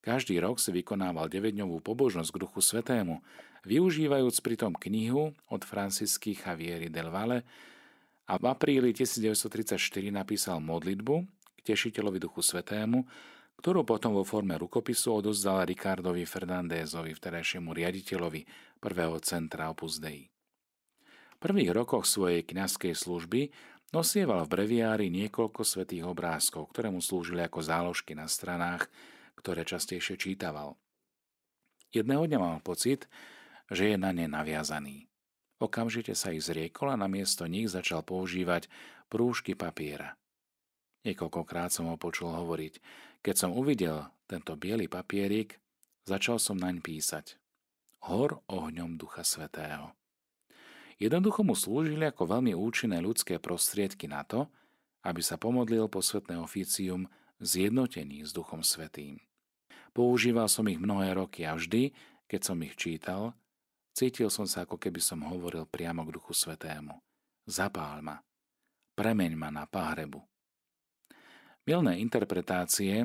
Každý 0.00 0.38
rok 0.40 0.62
si 0.62 0.70
vykonával 0.70 1.28
9-dňovú 1.28 1.82
pobožnosť 1.82 2.30
k 2.32 2.40
Duchu 2.46 2.62
Svetému, 2.62 3.20
využívajúc 3.68 4.40
pritom 4.40 4.72
knihu 4.72 5.36
od 5.50 5.62
Francisky 5.66 6.32
Javieri 6.32 6.88
del 6.88 7.12
Valle 7.12 7.44
a 8.30 8.38
v 8.38 8.46
apríli 8.46 8.94
1934 8.94 9.74
napísal 10.14 10.62
modlitbu 10.62 11.14
k 11.58 11.60
tešiteľovi 11.66 12.22
Duchu 12.22 12.46
Svetému, 12.46 13.02
ktorú 13.58 13.82
potom 13.82 14.14
vo 14.14 14.22
forme 14.22 14.54
rukopisu 14.54 15.18
odozdal 15.18 15.66
Ricardovi 15.66 16.22
Fernandézovi, 16.22 17.10
vterajšiemu 17.10 17.74
riaditeľovi 17.74 18.46
prvého 18.78 19.18
centra 19.18 19.66
Opus 19.66 19.98
Dei. 19.98 20.30
V 20.30 21.38
prvých 21.42 21.74
rokoch 21.74 22.06
svojej 22.06 22.46
kňazskej 22.46 22.94
služby 22.94 23.50
nosieval 23.90 24.46
v 24.46 24.52
breviári 24.54 25.10
niekoľko 25.10 25.66
svetých 25.66 26.06
obrázkov, 26.06 26.70
ktoré 26.70 26.94
mu 26.94 27.02
slúžili 27.02 27.42
ako 27.42 27.66
záložky 27.66 28.14
na 28.14 28.30
stranách, 28.30 28.86
ktoré 29.34 29.66
častejšie 29.66 30.14
čítaval. 30.14 30.78
Jedného 31.90 32.30
dňa 32.30 32.38
mal 32.38 32.62
pocit, 32.62 33.10
že 33.66 33.90
je 33.90 33.96
na 33.98 34.14
ne 34.14 34.30
naviazaný. 34.30 35.09
Okamžite 35.60 36.16
sa 36.16 36.32
ich 36.32 36.40
zriekol 36.48 36.88
a 36.88 36.96
namiesto 36.96 37.44
nich 37.44 37.68
začal 37.68 38.00
používať 38.00 38.72
prúžky 39.12 39.52
papiera. 39.52 40.16
Niekoľkokrát 41.04 41.68
som 41.68 41.92
ho 41.92 42.00
počul 42.00 42.32
hovoriť. 42.32 42.80
Keď 43.20 43.34
som 43.36 43.52
uvidel 43.52 44.08
tento 44.24 44.56
biely 44.56 44.88
papierik, 44.88 45.60
začal 46.08 46.40
som 46.40 46.56
naň 46.56 46.80
písať. 46.80 47.36
Hor 48.08 48.40
ohňom 48.48 48.96
Ducha 48.96 49.20
Svetého. 49.20 49.92
Jednoducho 50.96 51.44
mu 51.44 51.52
slúžili 51.56 52.08
ako 52.08 52.28
veľmi 52.28 52.52
účinné 52.56 53.00
ľudské 53.00 53.36
prostriedky 53.36 54.08
na 54.08 54.24
to, 54.24 54.48
aby 55.04 55.20
sa 55.24 55.40
pomodlil 55.40 55.88
posvetné 55.88 56.36
oficium 56.40 57.08
zjednotený 57.40 58.24
s 58.24 58.36
Duchom 58.36 58.60
Svetým. 58.60 59.20
Používal 59.96 60.48
som 60.48 60.68
ich 60.68 60.76
mnohé 60.76 61.16
roky 61.16 61.48
a 61.48 61.56
vždy, 61.56 61.92
keď 62.28 62.40
som 62.44 62.60
ich 62.60 62.76
čítal, 62.76 63.32
Cítil 63.90 64.30
som 64.30 64.46
sa, 64.46 64.64
ako 64.64 64.78
keby 64.78 65.02
som 65.02 65.26
hovoril 65.26 65.66
priamo 65.66 66.06
k 66.06 66.14
Duchu 66.14 66.32
Svetému. 66.32 66.94
Zapál 67.44 68.00
ma. 68.00 68.16
Premeň 68.94 69.32
ma 69.34 69.50
na 69.50 69.64
páhrebu. 69.66 70.22
Milné 71.66 72.00
interpretácie 72.00 73.04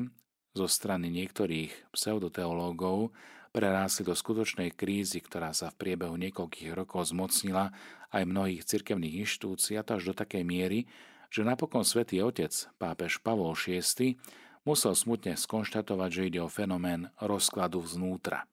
zo 0.56 0.66
strany 0.66 1.12
niektorých 1.12 1.92
pseudoteológov 1.92 3.12
prerásli 3.52 4.04
do 4.04 4.16
skutočnej 4.16 4.72
krízy, 4.72 5.20
ktorá 5.20 5.52
sa 5.52 5.72
v 5.72 5.78
priebehu 5.80 6.16
niekoľkých 6.16 6.72
rokov 6.76 7.12
zmocnila 7.12 7.72
aj 8.12 8.22
mnohých 8.24 8.64
cirkevných 8.64 9.24
inštitúcií 9.24 9.76
a 9.76 9.84
to 9.84 10.00
až 10.00 10.12
do 10.12 10.14
takej 10.16 10.44
miery, 10.44 10.88
že 11.28 11.44
napokon 11.44 11.84
svätý 11.84 12.24
otec, 12.24 12.52
pápež 12.80 13.20
Pavol 13.20 13.52
VI, 13.52 14.16
musel 14.64 14.92
smutne 14.96 15.36
skonštatovať, 15.36 16.10
že 16.10 16.26
ide 16.32 16.40
o 16.40 16.48
fenomén 16.48 17.12
rozkladu 17.20 17.84
vznútra. 17.84 18.48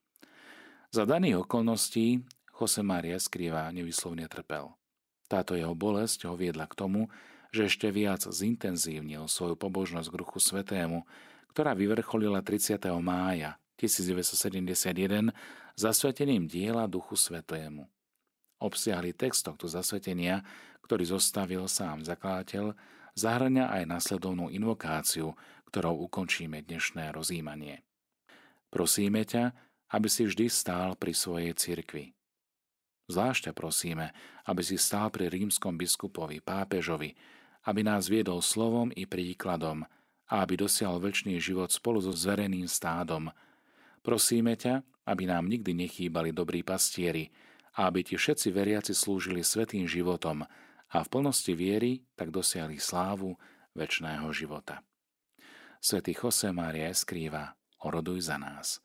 Za 0.94 1.02
daných 1.10 1.42
okolností 1.42 2.22
Jose 2.54 2.78
Maria 2.86 3.18
skrýva 3.18 3.66
nevyslovne 3.74 4.30
trpel. 4.30 4.70
Táto 5.26 5.58
jeho 5.58 5.74
bolesť 5.74 6.30
ho 6.30 6.38
viedla 6.38 6.70
k 6.70 6.78
tomu, 6.78 7.10
že 7.50 7.66
ešte 7.66 7.90
viac 7.90 8.22
zintenzívnil 8.22 9.26
svoju 9.26 9.58
pobožnosť 9.58 10.06
k 10.06 10.18
Ruchu 10.22 10.38
Svetému, 10.38 11.02
ktorá 11.50 11.74
vyvrcholila 11.74 12.46
30. 12.46 12.78
mája 13.02 13.58
1971 13.74 15.34
zasvetením 15.74 16.46
diela 16.46 16.86
Duchu 16.86 17.18
Svetému. 17.18 17.90
Obsiahli 18.62 19.18
text 19.18 19.50
tohto 19.50 19.66
zasvetenia, 19.66 20.46
ktorý 20.86 21.10
zostavil 21.10 21.66
sám 21.66 22.06
zakladateľ, 22.06 22.70
zahrania 23.18 23.66
aj 23.66 23.98
nasledovnú 23.98 24.46
invokáciu, 24.46 25.34
ktorou 25.74 26.06
ukončíme 26.06 26.62
dnešné 26.62 27.10
rozímanie. 27.10 27.82
Prosíme 28.70 29.26
ťa, 29.26 29.63
aby 29.92 30.08
si 30.08 30.24
vždy 30.24 30.46
stál 30.48 30.96
pri 30.96 31.12
svojej 31.12 31.52
cirkvi. 31.52 32.14
Zvlášť 33.04 33.52
prosíme, 33.52 34.16
aby 34.48 34.64
si 34.64 34.80
stál 34.80 35.12
pri 35.12 35.28
rímskom 35.28 35.76
biskupovi, 35.76 36.40
pápežovi, 36.40 37.12
aby 37.68 37.80
nás 37.84 38.08
viedol 38.08 38.40
slovom 38.40 38.88
i 38.96 39.04
príkladom 39.04 39.84
a 40.28 40.34
aby 40.40 40.56
dosiahol 40.56 41.00
väčší 41.04 41.36
život 41.36 41.68
spolu 41.68 42.00
so 42.00 42.12
zvereným 42.12 42.64
stádom. 42.64 43.28
Prosíme 44.00 44.56
ťa, 44.56 44.84
aby 45.04 45.28
nám 45.28 45.48
nikdy 45.48 45.76
nechýbali 45.84 46.32
dobrí 46.32 46.64
pastieri 46.64 47.28
a 47.76 47.88
aby 47.88 48.04
ti 48.04 48.16
všetci 48.16 48.48
veriaci 48.52 48.92
slúžili 48.96 49.44
svetým 49.44 49.84
životom 49.84 50.44
a 50.94 50.96
v 51.00 51.08
plnosti 51.08 51.52
viery 51.52 52.04
tak 52.16 52.32
dosiahli 52.32 52.80
slávu 52.80 53.36
väčšného 53.76 54.28
života. 54.32 54.80
Svetý 55.80 56.16
Jose 56.16 56.48
Mária 56.52 56.88
skrýva, 56.96 57.52
oroduj 57.84 58.32
za 58.32 58.40
nás. 58.40 58.83